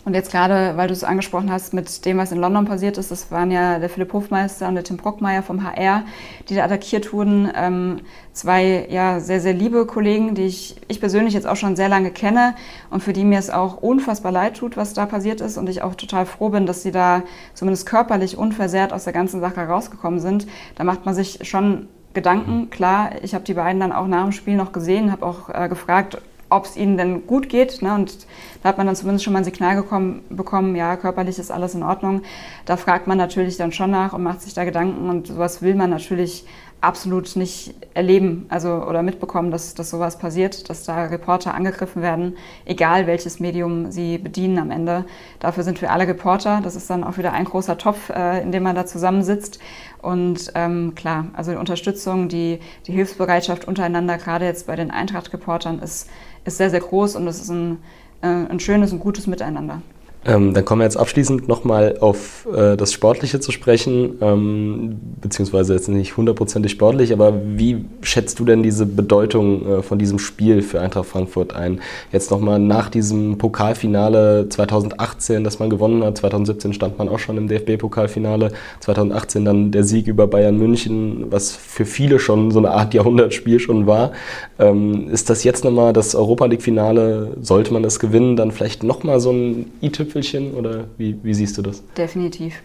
und 0.05 0.15
jetzt 0.15 0.33
gerade, 0.33 0.77
weil 0.77 0.89
du 0.89 0.95
es 0.95 1.05
angesprochen 1.05 1.51
hast, 1.53 1.75
mit 1.75 2.05
dem, 2.05 2.19
was 2.19 2.33
in 2.33 2.39
London 2.39 2.65
passiert 2.65 2.99
ist, 2.99 3.13
das 3.13 3.31
waren 3.31 3.53
ja 3.53 3.79
der 3.79 3.89
Philipp 3.89 4.13
Hofmeister 4.13 4.67
und 4.67 4.75
der 4.75 4.83
Tim 4.83 4.97
Brockmeier 4.97 5.45
vom 5.45 5.63
HR, 5.63 6.03
die 6.49 6.57
da 6.57 6.65
attackiert 6.65 7.13
wurden. 7.13 7.49
Ähm, 7.55 8.01
zwei 8.33 8.89
ja, 8.91 9.21
sehr, 9.21 9.41
sehr 9.41 9.55
liebe 9.55 9.87
Kollegen, 9.87 10.35
die 10.35 10.47
ich, 10.47 10.77
ich 10.89 10.99
persönlich 10.99 11.35
jetzt 11.35 11.47
auch 11.47 11.55
schon 11.55 11.77
sehr 11.77 11.89
lange 11.89 12.11
kenne 12.11 12.55
und 12.91 13.03
für 13.03 13.13
die 13.13 13.25
mir 13.25 13.39
es 13.39 13.49
auch 13.49 13.77
unfassbar 13.77 14.33
leid 14.33 14.57
tut, 14.57 14.77
was 14.77 14.93
da 14.93 15.07
passiert 15.07 15.41
ist. 15.41 15.57
Und 15.57 15.69
ich 15.69 15.83
auch 15.83 15.95
total 15.95 16.27
froh 16.27 16.49
bin, 16.49 16.67
dass 16.67 16.83
sie 16.83 16.91
da 16.91 17.23
zumindest 17.55 17.87
körperlich 17.87 18.37
unversehrt 18.37 18.93
aus 18.93 19.05
der 19.05 19.13
ganzen 19.13 19.41
Sache 19.41 19.61
rausgekommen 19.61 20.19
sind. 20.19 20.49
Da 20.75 20.83
macht 20.83 21.07
man 21.07 21.15
sich 21.15 21.39
schon 21.43 21.89
Gedanken. 22.15 22.71
Klar, 22.71 23.23
ich 23.23 23.35
habe 23.35 23.45
die 23.45 23.55
beiden 23.55 23.81
dann 23.81 23.93
auch 23.93 24.07
nach 24.07 24.25
dem 24.25 24.33
Spiel 24.33 24.57
noch 24.57 24.73
gesehen, 24.73 25.13
habe 25.13 25.25
auch 25.25 25.49
äh, 25.49 25.69
gefragt, 25.69 26.19
ob 26.53 26.67
es 26.67 26.77
ihnen 26.77 26.97
denn 26.97 27.27
gut 27.27 27.49
geht. 27.49 27.83
Ne? 27.83 27.95
Und 27.95 28.27
da 28.63 28.69
hat 28.69 28.79
man 28.79 28.87
dann 28.87 28.97
zumindest 28.97 29.25
schon 29.25 29.33
mal 29.33 29.41
ein 29.41 29.45
Signal 29.45 29.77
gekommen, 29.77 30.23
bekommen, 30.29 30.77
ja, 30.77 30.97
körperlich 30.97 31.39
ist 31.39 31.51
alles 31.51 31.75
in 31.75 31.83
Ordnung. 31.83 32.23
Da 32.65 32.77
fragt 32.77 33.07
man 33.07 33.19
natürlich 33.19 33.57
dann 33.57 33.73
schon 33.73 33.91
nach 33.91 34.13
und 34.13 34.23
macht 34.23 34.43
sich 34.43 34.55
da 34.55 34.65
Gedanken 34.65 35.09
und 35.09 35.29
sowas 35.29 35.63
will 35.63 35.75
man 35.75 35.91
natürlich 35.91 36.45
absolut 36.83 37.37
nicht 37.37 37.75
erleben, 37.95 38.47
also 38.49 38.69
oder 38.69 39.03
mitbekommen, 39.03 39.53
dass, 39.53 39.75
dass 39.75 39.91
sowas 39.91 40.19
passiert, 40.19 40.69
dass 40.69 40.83
da 40.83 41.05
Reporter 41.05 41.55
angegriffen 41.55 42.03
werden, 42.03 42.37
egal 42.65 43.07
welches 43.07 43.39
Medium 43.39 43.93
sie 43.93 44.19
bedienen 44.19 44.59
am 44.59 44.73
Ende. 44.73 45.05
Dafür 45.39 45.63
sind 45.63 45.81
wir 45.81 45.93
alle 45.93 46.09
Reporter. 46.09 46.61
Das 46.63 46.75
ist 46.75 46.91
dann 46.91 47.05
auch 47.05 47.19
wieder 47.19 47.33
ein 47.33 47.45
großer 47.45 47.79
Topf, 47.79 48.11
äh, 48.11 48.43
in 48.43 48.51
dem 48.51 48.65
man 48.65 48.75
da 48.75 48.85
zusammensitzt. 48.85 49.61
Und 50.03 50.51
ähm, 50.57 50.97
klar, 50.97 51.27
also 51.35 51.53
die 51.53 51.57
Unterstützung, 51.57 52.29
die, 52.29 52.59
die 52.89 52.93
Hilfsbereitschaft 52.93 53.69
untereinander, 53.69 54.19
gerade 54.19 54.45
jetzt 54.45 54.67
bei 54.67 54.75
den 54.75 54.91
Eintracht-Reportern, 54.91 55.79
ist 55.79 56.11
ist 56.45 56.59
sehr, 56.59 56.71
sehr 56.71 56.81
groß 56.81 57.17
und 57.17 57.27
es 57.27 57.41
ist 57.41 57.51
ein, 57.51 57.79
äh, 58.23 58.27
ein 58.27 58.61
schönes 58.61 58.93
und 58.93 59.01
gutes 59.01 59.27
Miteinander. 59.27 59.83
Ähm, 60.25 60.55
dann 60.55 60.65
kommen 60.65 60.81
wir 60.81 60.85
jetzt 60.85 60.97
abschließend 60.97 61.49
nochmal 61.49 61.97
auf 61.99 62.47
äh, 62.55 62.77
das 62.77 62.93
Sportliche 62.93 63.41
zu 63.41 63.51
sprechen, 63.51 64.19
ähm, 64.21 65.01
beziehungsweise 65.21 65.75
jetzt 65.75 65.89
nicht 65.89 66.17
hundertprozentig 66.17 66.71
sportlich, 66.71 67.13
aber 67.13 67.41
wie 67.57 67.85
schätzt 68.03 68.39
du 68.39 68.45
denn 68.45 68.63
diese 68.63 68.87
Bedeutung 68.87 69.67
äh, 69.67 69.83
von 69.83 69.99
diesem 69.99 70.21
Spiel 70.21 70.63
für 70.63 70.81
Eintracht 70.81 71.07
Frankfurt 71.07 71.57
ein? 71.57 71.81
Jetzt 72.13 72.31
nochmal 72.31 72.61
nach 72.61 72.89
diesem 72.89 73.37
Pokalfinale 73.37 74.49
2018, 74.49 75.43
das 75.43 75.59
man 75.59 75.71
gewonnen 75.71 76.05
hat, 76.05 76.19
2017 76.19 76.73
stand 76.73 76.99
man 76.99 77.09
auch 77.09 77.19
schon 77.19 77.37
im 77.37 77.49
DFB-Pokalfinale, 77.49 78.53
2018 78.79 79.45
dann 79.45 79.73
der 79.73 79.83
Sieg 79.83 80.07
über 80.07 80.29
Bayern 80.29 80.57
München, 80.57 81.27
was 81.31 81.57
für 81.57 81.85
viele 81.85 82.21
schon 82.21 82.53
so 82.53 82.61
eine 82.61 82.71
Art 82.71 82.95
Jahrhundertspiel 82.95 83.59
schon 83.59 83.89
war. 83.89 84.13
Ähm, 84.61 85.09
ist 85.11 85.31
das 85.31 85.43
jetzt 85.43 85.65
nochmal 85.65 85.93
das 85.93 86.15
Europa 86.15 86.47
League-Finale, 86.47 87.39
sollte 87.41 87.73
man 87.73 87.83
es 87.83 87.99
gewinnen, 87.99 88.37
dann 88.37 88.53
vielleicht 88.53 88.85
nochmal 88.85 89.19
so 89.19 89.33
ein 89.33 89.73
i-Tipp 89.83 90.12
i-Tüpfelchen 90.13 90.55
oder 90.55 90.89
wie, 90.99 91.19
wie 91.23 91.35
siehst 91.35 91.57
du 91.59 91.63
das? 91.63 91.83
Definitiv. 91.95 92.63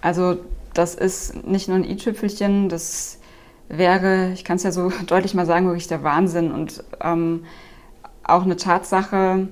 Also 0.00 0.36
das 0.74 0.94
ist 0.94 1.46
nicht 1.46 1.68
nur 1.68 1.76
ein 1.76 1.84
i-Tüpfelchen, 1.84 2.68
das 2.68 3.18
wäre, 3.68 4.32
ich 4.32 4.44
kann 4.44 4.56
es 4.56 4.62
ja 4.62 4.72
so 4.72 4.92
deutlich 5.06 5.34
mal 5.34 5.46
sagen, 5.46 5.66
wirklich 5.66 5.88
der 5.88 6.02
Wahnsinn 6.02 6.52
und 6.52 6.84
ähm, 7.00 7.44
auch 8.22 8.42
eine 8.42 8.56
Tatsache, 8.56 9.48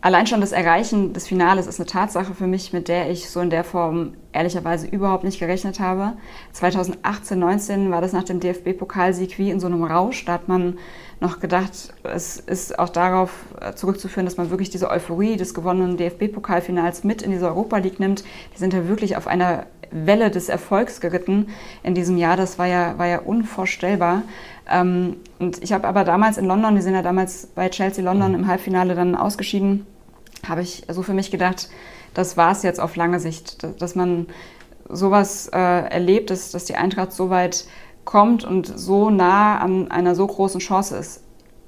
allein 0.00 0.26
schon 0.26 0.40
das 0.40 0.52
Erreichen 0.52 1.12
des 1.12 1.26
Finales 1.26 1.66
ist 1.66 1.80
eine 1.80 1.86
Tatsache 1.86 2.34
für 2.34 2.46
mich, 2.46 2.72
mit 2.72 2.88
der 2.88 3.10
ich 3.10 3.28
so 3.28 3.40
in 3.40 3.50
der 3.50 3.64
Form 3.64 4.14
ehrlicherweise 4.32 4.86
überhaupt 4.86 5.24
nicht 5.24 5.40
gerechnet 5.40 5.80
habe. 5.80 6.12
2018, 6.52 7.38
19 7.38 7.90
war 7.90 8.00
das 8.00 8.12
nach 8.12 8.22
dem 8.22 8.38
DFB-Pokalsieg 8.38 9.38
wie 9.38 9.50
in 9.50 9.58
so 9.58 9.66
einem 9.66 9.82
Rausch. 9.82 10.24
Da 10.24 10.34
hat 10.34 10.46
man 10.46 10.78
noch 11.20 11.40
gedacht, 11.40 11.94
es 12.02 12.38
ist 12.38 12.78
auch 12.78 12.90
darauf 12.90 13.30
äh, 13.60 13.74
zurückzuführen, 13.74 14.26
dass 14.26 14.36
man 14.36 14.50
wirklich 14.50 14.70
diese 14.70 14.90
Euphorie 14.90 15.36
des 15.36 15.54
gewonnenen 15.54 15.96
DFB-Pokalfinals 15.96 17.04
mit 17.04 17.22
in 17.22 17.30
diese 17.30 17.46
Europa 17.46 17.78
League 17.78 18.00
nimmt. 18.00 18.24
Die 18.54 18.58
sind 18.58 18.74
ja 18.74 18.86
wirklich 18.88 19.16
auf 19.16 19.26
einer 19.26 19.66
Welle 19.90 20.30
des 20.30 20.48
Erfolgs 20.48 21.00
geritten 21.00 21.48
in 21.82 21.94
diesem 21.94 22.18
Jahr. 22.18 22.36
Das 22.36 22.58
war 22.58 22.66
ja, 22.66 22.98
war 22.98 23.06
ja 23.06 23.20
unvorstellbar. 23.20 24.22
Ähm, 24.70 25.16
und 25.38 25.62
ich 25.62 25.72
habe 25.72 25.88
aber 25.88 26.04
damals 26.04 26.38
in 26.38 26.44
London, 26.44 26.74
wir 26.74 26.82
sind 26.82 26.94
ja 26.94 27.02
damals 27.02 27.46
bei 27.54 27.68
Chelsea 27.70 28.04
London 28.04 28.34
im 28.34 28.46
Halbfinale 28.46 28.94
dann 28.94 29.14
ausgeschieden, 29.14 29.86
habe 30.46 30.62
ich 30.62 30.84
so 30.88 31.02
für 31.02 31.14
mich 31.14 31.30
gedacht, 31.30 31.68
das 32.14 32.36
war 32.36 32.52
es 32.52 32.62
jetzt 32.62 32.80
auf 32.80 32.96
lange 32.96 33.20
Sicht, 33.20 33.66
dass 33.80 33.94
man 33.94 34.26
sowas 34.88 35.48
äh, 35.48 35.58
erlebt, 35.58 36.30
dass, 36.30 36.50
dass 36.50 36.64
die 36.64 36.76
Eintracht 36.76 37.12
so 37.12 37.30
weit 37.30 37.66
kommt 38.06 38.44
und 38.44 38.66
so 38.66 39.10
nah 39.10 39.58
an 39.58 39.90
einer 39.90 40.14
so 40.14 40.26
großen 40.26 40.60
Chance 40.60 40.96
ist. 40.96 41.22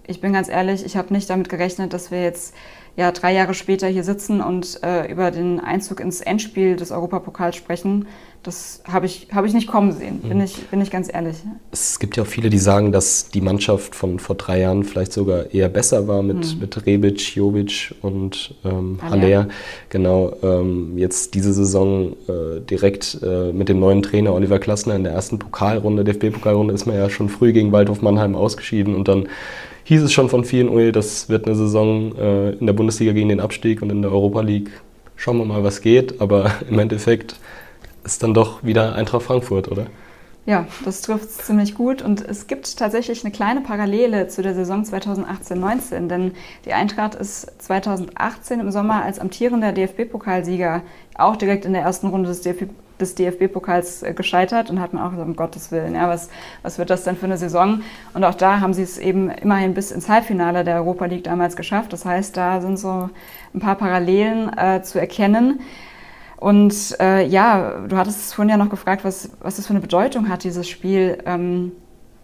ich 0.06 0.22
bin 0.22 0.32
ganz 0.32 0.48
ehrlich, 0.48 0.86
ich 0.86 0.96
habe 0.96 1.12
nicht 1.12 1.28
damit 1.28 1.50
gerechnet, 1.50 1.92
dass 1.92 2.10
wir 2.10 2.22
jetzt 2.22 2.54
ja 2.98 3.12
drei 3.12 3.32
Jahre 3.32 3.54
später 3.54 3.86
hier 3.86 4.02
sitzen 4.02 4.40
und 4.40 4.80
äh, 4.82 5.10
über 5.10 5.30
den 5.30 5.60
Einzug 5.60 6.00
ins 6.00 6.20
Endspiel 6.20 6.74
des 6.74 6.90
Europapokals 6.90 7.54
sprechen. 7.54 8.08
Das 8.42 8.82
habe 8.90 9.06
ich, 9.06 9.28
hab 9.32 9.44
ich 9.44 9.52
nicht 9.52 9.68
kommen 9.68 9.92
sehen, 9.92 10.20
bin, 10.20 10.38
mhm. 10.38 10.44
ich, 10.44 10.66
bin 10.66 10.80
ich 10.80 10.90
ganz 10.90 11.12
ehrlich. 11.12 11.36
Es 11.70 11.98
gibt 12.00 12.16
ja 12.16 12.24
auch 12.24 12.26
viele, 12.26 12.50
die 12.50 12.58
sagen, 12.58 12.90
dass 12.90 13.28
die 13.28 13.40
Mannschaft 13.40 13.94
von 13.94 14.18
vor 14.18 14.34
drei 14.36 14.60
Jahren 14.60 14.82
vielleicht 14.82 15.12
sogar 15.12 15.52
eher 15.54 15.68
besser 15.68 16.08
war 16.08 16.22
mit, 16.22 16.54
mhm. 16.54 16.60
mit 16.60 16.86
Rebic, 16.86 17.36
Jovic 17.36 17.94
und 18.02 18.54
ähm, 18.64 18.98
Haller. 19.02 19.48
Genau, 19.90 20.32
ähm, 20.42 20.98
jetzt 20.98 21.34
diese 21.34 21.52
Saison 21.52 22.16
äh, 22.28 22.60
direkt 22.68 23.20
äh, 23.22 23.52
mit 23.52 23.68
dem 23.68 23.78
neuen 23.78 24.02
Trainer 24.02 24.34
Oliver 24.34 24.58
Klassner 24.58 24.96
in 24.96 25.04
der 25.04 25.12
ersten 25.12 25.38
Pokalrunde, 25.38 26.02
DFB-Pokalrunde, 26.02 26.74
ist 26.74 26.86
man 26.86 26.96
ja 26.96 27.10
schon 27.10 27.28
früh 27.28 27.52
gegen 27.52 27.70
Waldhof 27.70 28.02
Mannheim 28.02 28.34
ausgeschieden 28.34 28.96
und 28.96 29.06
dann 29.06 29.28
hieß 29.88 30.02
es 30.02 30.12
schon 30.12 30.28
von 30.28 30.44
vielen, 30.44 30.68
ui, 30.68 30.92
das 30.92 31.30
wird 31.30 31.46
eine 31.46 31.54
Saison 31.54 32.14
äh, 32.16 32.50
in 32.50 32.66
der 32.66 32.74
Bundesliga 32.74 33.12
gegen 33.12 33.30
den 33.30 33.40
Abstieg 33.40 33.80
und 33.80 33.90
in 33.90 34.02
der 34.02 34.12
Europa 34.12 34.42
League. 34.42 34.70
Schauen 35.16 35.38
wir 35.38 35.46
mal, 35.46 35.64
was 35.64 35.80
geht, 35.80 36.20
aber 36.20 36.52
im 36.68 36.78
Endeffekt 36.78 37.36
ist 38.04 38.22
dann 38.22 38.34
doch 38.34 38.62
wieder 38.62 38.94
Eintracht 38.94 39.22
Frankfurt, 39.22 39.68
oder? 39.68 39.86
Ja, 40.44 40.66
das 40.84 41.00
trifft 41.00 41.24
es 41.24 41.38
ziemlich 41.38 41.74
gut 41.74 42.02
und 42.02 42.20
es 42.20 42.46
gibt 42.46 42.76
tatsächlich 42.78 43.24
eine 43.24 43.32
kleine 43.32 43.62
Parallele 43.62 44.28
zu 44.28 44.42
der 44.42 44.54
Saison 44.54 44.82
2018-19, 44.82 46.08
denn 46.08 46.32
die 46.66 46.74
Eintracht 46.74 47.14
ist 47.14 47.62
2018 47.62 48.60
im 48.60 48.70
Sommer 48.70 49.02
als 49.02 49.18
amtierender 49.18 49.72
DFB-Pokalsieger 49.72 50.82
auch 51.16 51.36
direkt 51.36 51.64
in 51.64 51.72
der 51.72 51.82
ersten 51.82 52.08
Runde 52.08 52.28
des 52.28 52.42
DFB 52.42 52.64
des 53.00 53.14
DFB-Pokals 53.14 54.02
äh, 54.02 54.14
gescheitert 54.14 54.70
und 54.70 54.80
hat 54.80 54.92
man 54.92 55.02
auch 55.02 55.10
gesagt, 55.10 55.28
um 55.28 55.36
Gottes 55.36 55.72
Willen, 55.72 55.94
ja, 55.94 56.08
was, 56.08 56.28
was 56.62 56.78
wird 56.78 56.90
das 56.90 57.04
denn 57.04 57.16
für 57.16 57.26
eine 57.26 57.38
Saison? 57.38 57.82
Und 58.14 58.24
auch 58.24 58.34
da 58.34 58.60
haben 58.60 58.74
sie 58.74 58.82
es 58.82 58.98
eben 58.98 59.30
immerhin 59.30 59.74
bis 59.74 59.90
ins 59.90 60.08
Halbfinale 60.08 60.64
der 60.64 60.76
Europa 60.76 61.06
League 61.06 61.24
damals 61.24 61.56
geschafft. 61.56 61.92
Das 61.92 62.04
heißt, 62.04 62.36
da 62.36 62.60
sind 62.60 62.78
so 62.78 63.10
ein 63.54 63.60
paar 63.60 63.76
Parallelen 63.76 64.56
äh, 64.56 64.82
zu 64.82 64.98
erkennen. 64.98 65.60
Und 66.36 66.96
äh, 67.00 67.26
ja, 67.26 67.80
du 67.88 67.96
hattest 67.96 68.20
es 68.20 68.32
vorhin 68.32 68.50
ja 68.50 68.56
noch 68.56 68.70
gefragt, 68.70 69.04
was, 69.04 69.30
was 69.40 69.56
das 69.56 69.66
für 69.66 69.72
eine 69.72 69.80
Bedeutung 69.80 70.28
hat, 70.28 70.44
dieses 70.44 70.68
Spiel. 70.68 71.18
Ähm, 71.26 71.72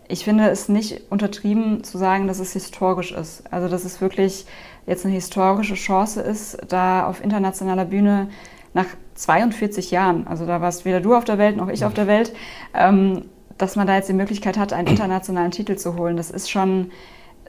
ich 0.06 0.24
finde 0.24 0.48
es 0.50 0.68
nicht 0.68 1.10
untertrieben 1.10 1.82
zu 1.82 1.98
sagen, 1.98 2.28
dass 2.28 2.38
es 2.38 2.52
historisch 2.52 3.12
ist. 3.12 3.42
Also, 3.50 3.68
dass 3.68 3.84
es 3.84 4.00
wirklich 4.00 4.46
jetzt 4.86 5.04
eine 5.04 5.14
historische 5.14 5.74
Chance 5.74 6.20
ist, 6.20 6.58
da 6.68 7.06
auf 7.06 7.24
internationaler 7.24 7.86
Bühne 7.86 8.28
nach 8.74 8.86
42 9.14 9.90
Jahren, 9.90 10.26
also 10.26 10.44
da 10.46 10.60
warst 10.60 10.84
weder 10.84 11.00
du 11.00 11.14
auf 11.14 11.24
der 11.24 11.38
Welt 11.38 11.56
noch 11.56 11.68
ich 11.68 11.84
auf 11.84 11.94
der 11.94 12.06
Welt, 12.06 12.34
ähm, 12.74 13.22
dass 13.56 13.76
man 13.76 13.86
da 13.86 13.94
jetzt 13.94 14.08
die 14.08 14.14
Möglichkeit 14.14 14.58
hat, 14.58 14.72
einen 14.72 14.88
internationalen 14.88 15.52
Titel 15.52 15.76
zu 15.76 15.96
holen. 15.96 16.16
Das 16.16 16.30
ist 16.30 16.50
schon 16.50 16.90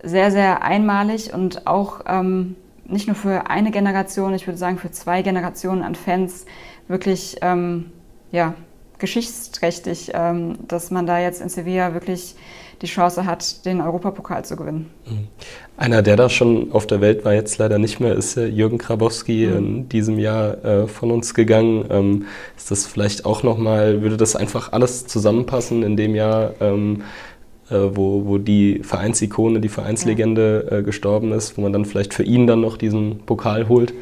sehr, 0.03 0.29
sehr 0.31 0.61
einmalig 0.61 1.33
und 1.33 1.65
auch 1.65 2.01
ähm, 2.07 2.55
nicht 2.88 3.07
nur 3.07 3.15
für 3.15 3.49
eine 3.49 3.71
Generation, 3.71 4.35
ich 4.35 4.45
würde 4.45 4.57
sagen 4.57 4.77
für 4.77 4.91
zwei 4.91 5.23
Generationen 5.23 5.81
an 5.81 5.95
Fans 5.95 6.45
wirklich 6.88 7.38
ähm, 7.41 7.91
ja, 8.31 8.53
geschichtsträchtig, 8.99 10.11
ähm, 10.13 10.59
dass 10.67 10.91
man 10.91 11.07
da 11.07 11.19
jetzt 11.19 11.41
in 11.41 11.49
Sevilla 11.49 11.93
wirklich 11.93 12.35
die 12.81 12.88
Chance 12.88 13.25
hat, 13.25 13.65
den 13.65 13.81
Europapokal 13.81 14.45
zu 14.45 14.55
gewinnen. 14.55 14.89
Mhm. 15.05 15.27
Einer, 15.77 16.01
der 16.01 16.15
da 16.15 16.29
schon 16.29 16.71
auf 16.71 16.88
der 16.88 17.01
Welt 17.01 17.25
war, 17.25 17.33
jetzt 17.33 17.57
leider 17.57 17.77
nicht 17.77 17.99
mehr, 17.99 18.15
ist 18.15 18.38
Jürgen 18.38 18.77
Krabowski 18.77 19.47
mhm. 19.47 19.57
in 19.57 19.89
diesem 19.89 20.19
Jahr 20.19 20.63
äh, 20.63 20.88
von 20.88 21.11
uns 21.11 21.33
gegangen. 21.33 21.85
Ähm, 21.89 22.25
ist 22.57 22.71
das 22.71 22.85
vielleicht 22.85 23.25
auch 23.25 23.43
nochmal, 23.43 24.01
würde 24.01 24.17
das 24.17 24.35
einfach 24.35 24.71
alles 24.71 25.07
zusammenpassen 25.07 25.83
in 25.83 25.97
dem 25.97 26.15
Jahr, 26.15 26.53
ähm, 26.59 27.03
äh, 27.69 27.75
wo, 27.75 28.25
wo 28.25 28.38
die 28.38 28.81
Vereinsikone, 28.83 29.59
die 29.59 29.69
Vereinslegende 29.69 30.67
äh, 30.71 30.83
gestorben 30.83 31.31
ist, 31.31 31.57
wo 31.57 31.61
man 31.61 31.73
dann 31.73 31.85
vielleicht 31.85 32.13
für 32.13 32.23
ihn 32.23 32.47
dann 32.47 32.61
noch 32.61 32.77
diesen 32.77 33.19
Pokal 33.25 33.67
holt? 33.69 33.93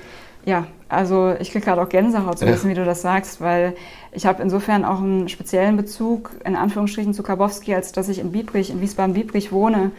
Ja, 0.45 0.67
also 0.89 1.34
ich 1.39 1.51
kriege 1.51 1.65
gerade 1.65 1.82
auch 1.82 1.89
Gänsehaut 1.89 2.38
zu 2.38 2.45
wissen, 2.45 2.69
ja. 2.69 2.71
wie 2.71 2.79
du 2.79 2.86
das 2.86 3.01
sagst, 3.01 3.39
weil 3.39 3.75
ich 4.12 4.25
habe 4.25 4.43
insofern 4.43 4.84
auch 4.84 4.99
einen 4.99 5.29
speziellen 5.29 5.77
Bezug, 5.77 6.32
in 6.45 6.56
Anführungsstrichen, 6.56 7.13
zu 7.13 7.23
Karbowski, 7.23 7.73
als 7.73 7.93
dass 7.93 8.10
ich 8.10 8.19
in 8.19 8.32
Biebrich, 8.32 8.69
in 8.69 8.82
Wiesbaden-Biebrich 8.82 9.51
wohne. 9.51 9.91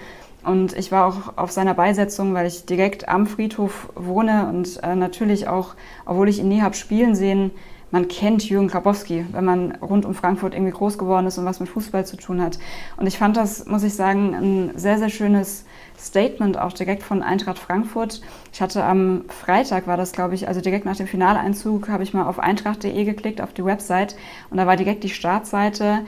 Und 0.44 0.76
ich 0.76 0.92
war 0.92 1.06
auch 1.06 1.38
auf 1.38 1.50
seiner 1.50 1.72
Beisetzung, 1.72 2.34
weil 2.34 2.46
ich 2.46 2.66
direkt 2.66 3.08
am 3.08 3.26
Friedhof 3.26 3.88
wohne 3.94 4.46
und 4.48 4.82
äh, 4.82 4.94
natürlich 4.94 5.48
auch, 5.48 5.74
obwohl 6.04 6.28
ich 6.28 6.38
ihn 6.38 6.48
nie 6.48 6.60
habe 6.60 6.74
spielen 6.74 7.14
sehen, 7.14 7.50
man 7.94 8.08
kennt 8.08 8.48
Jürgen 8.48 8.66
Grabowski, 8.66 9.24
wenn 9.30 9.44
man 9.44 9.76
rund 9.76 10.04
um 10.04 10.14
Frankfurt 10.14 10.52
irgendwie 10.52 10.72
groß 10.72 10.98
geworden 10.98 11.28
ist 11.28 11.38
und 11.38 11.44
was 11.44 11.60
mit 11.60 11.68
Fußball 11.68 12.04
zu 12.04 12.16
tun 12.16 12.42
hat. 12.42 12.58
Und 12.96 13.06
ich 13.06 13.18
fand 13.18 13.36
das, 13.36 13.66
muss 13.66 13.84
ich 13.84 13.94
sagen, 13.94 14.34
ein 14.34 14.70
sehr, 14.74 14.98
sehr 14.98 15.10
schönes 15.10 15.64
Statement 15.96 16.58
auch 16.58 16.72
direkt 16.72 17.04
von 17.04 17.22
Eintracht 17.22 17.56
Frankfurt. 17.56 18.20
Ich 18.52 18.60
hatte 18.60 18.82
am 18.82 19.26
Freitag, 19.28 19.86
war 19.86 19.96
das 19.96 20.10
glaube 20.10 20.34
ich, 20.34 20.48
also 20.48 20.60
direkt 20.60 20.86
nach 20.86 20.96
dem 20.96 21.06
Finaleinzug, 21.06 21.88
habe 21.88 22.02
ich 22.02 22.12
mal 22.12 22.26
auf 22.26 22.40
eintracht.de 22.40 23.04
geklickt, 23.04 23.40
auf 23.40 23.52
die 23.52 23.64
Website 23.64 24.16
und 24.50 24.56
da 24.56 24.66
war 24.66 24.74
direkt 24.74 25.04
die 25.04 25.08
Startseite 25.08 26.00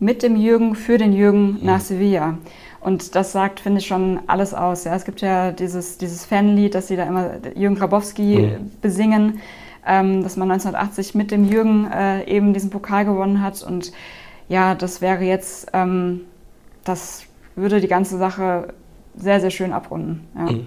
mit 0.00 0.24
dem 0.24 0.34
Jürgen, 0.34 0.74
für 0.74 0.98
den 0.98 1.12
Jürgen 1.12 1.60
nach 1.62 1.78
Sevilla. 1.80 2.38
Und 2.80 3.14
das 3.14 3.30
sagt, 3.30 3.60
finde 3.60 3.78
ich, 3.78 3.86
schon 3.86 4.18
alles 4.26 4.54
aus. 4.54 4.82
Ja, 4.82 4.96
es 4.96 5.04
gibt 5.04 5.20
ja 5.20 5.52
dieses, 5.52 5.98
dieses 5.98 6.24
Fanlied, 6.24 6.74
dass 6.74 6.88
sie 6.88 6.96
da 6.96 7.04
immer 7.04 7.30
Jürgen 7.54 7.76
Grabowski 7.76 8.38
mhm. 8.38 8.70
besingen 8.82 9.40
ähm, 9.88 10.22
dass 10.22 10.36
man 10.36 10.50
1980 10.50 11.14
mit 11.14 11.30
dem 11.30 11.44
Jürgen 11.44 11.90
äh, 11.90 12.24
eben 12.24 12.52
diesen 12.52 12.70
Pokal 12.70 13.04
gewonnen 13.04 13.42
hat. 13.42 13.62
Und 13.62 13.92
ja, 14.48 14.74
das 14.74 15.00
wäre 15.00 15.24
jetzt, 15.24 15.68
ähm, 15.72 16.20
das 16.84 17.24
würde 17.56 17.80
die 17.80 17.88
ganze 17.88 18.18
Sache 18.18 18.68
sehr, 19.16 19.40
sehr 19.40 19.50
schön 19.50 19.72
abrunden. 19.72 20.28
Ja. 20.36 20.52
Mhm. 20.52 20.66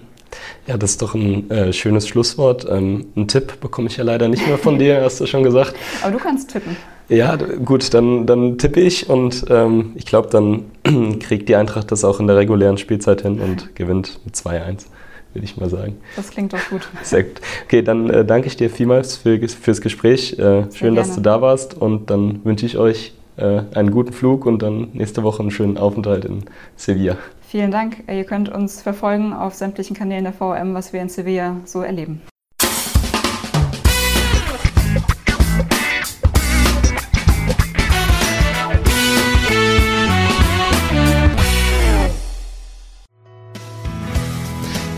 Ja, 0.66 0.78
das 0.78 0.92
ist 0.92 1.02
doch 1.02 1.14
ein 1.14 1.50
äh, 1.50 1.72
schönes 1.72 2.08
Schlusswort. 2.08 2.66
Ähm, 2.68 3.06
einen 3.14 3.28
Tipp 3.28 3.60
bekomme 3.60 3.88
ich 3.88 3.98
ja 3.98 4.04
leider 4.04 4.28
nicht 4.28 4.46
mehr 4.46 4.58
von 4.58 4.78
dir, 4.78 5.00
hast 5.02 5.20
du 5.20 5.26
schon 5.26 5.42
gesagt. 5.42 5.74
Aber 6.02 6.12
du 6.12 6.18
kannst 6.18 6.50
tippen. 6.50 6.76
Ja, 7.08 7.36
gut, 7.36 7.92
dann, 7.92 8.26
dann 8.26 8.56
tippe 8.56 8.80
ich 8.80 9.10
und 9.10 9.44
ähm, 9.50 9.92
ich 9.94 10.06
glaube, 10.06 10.30
dann 10.30 10.64
kriegt 11.20 11.48
die 11.50 11.56
Eintracht 11.56 11.92
das 11.92 12.04
auch 12.04 12.20
in 12.20 12.26
der 12.26 12.36
regulären 12.36 12.78
Spielzeit 12.78 13.20
hin 13.20 13.40
und 13.40 13.74
gewinnt 13.76 14.20
mit 14.24 14.34
2-1 14.34 14.86
würde 15.34 15.44
ich 15.44 15.56
mal 15.56 15.68
sagen. 15.68 15.96
Das 16.16 16.30
klingt 16.30 16.52
doch 16.52 16.68
gut. 16.70 16.88
Sehr 17.02 17.24
gut. 17.24 17.40
Okay, 17.64 17.82
dann 17.82 18.10
äh, 18.10 18.24
danke 18.24 18.48
ich 18.48 18.56
dir 18.56 18.70
vielmals 18.70 19.16
für, 19.16 19.38
fürs 19.48 19.80
Gespräch. 19.80 20.38
Äh, 20.38 20.64
schön, 20.72 20.94
dass 20.94 21.14
du 21.14 21.20
da 21.20 21.40
warst 21.40 21.74
und 21.74 22.10
dann 22.10 22.44
wünsche 22.44 22.66
ich 22.66 22.76
euch 22.76 23.12
äh, 23.36 23.62
einen 23.74 23.90
guten 23.90 24.12
Flug 24.12 24.46
und 24.46 24.62
dann 24.62 24.88
nächste 24.92 25.22
Woche 25.22 25.40
einen 25.40 25.50
schönen 25.50 25.78
Aufenthalt 25.78 26.24
in 26.24 26.44
Sevilla. 26.76 27.16
Vielen 27.48 27.70
Dank. 27.70 28.04
Ihr 28.08 28.24
könnt 28.24 28.48
uns 28.48 28.80
verfolgen 28.80 29.32
auf 29.32 29.54
sämtlichen 29.54 29.94
Kanälen 29.94 30.24
der 30.24 30.32
VM, 30.32 30.74
was 30.74 30.92
wir 30.92 31.02
in 31.02 31.08
Sevilla 31.08 31.56
so 31.64 31.82
erleben. 31.82 32.22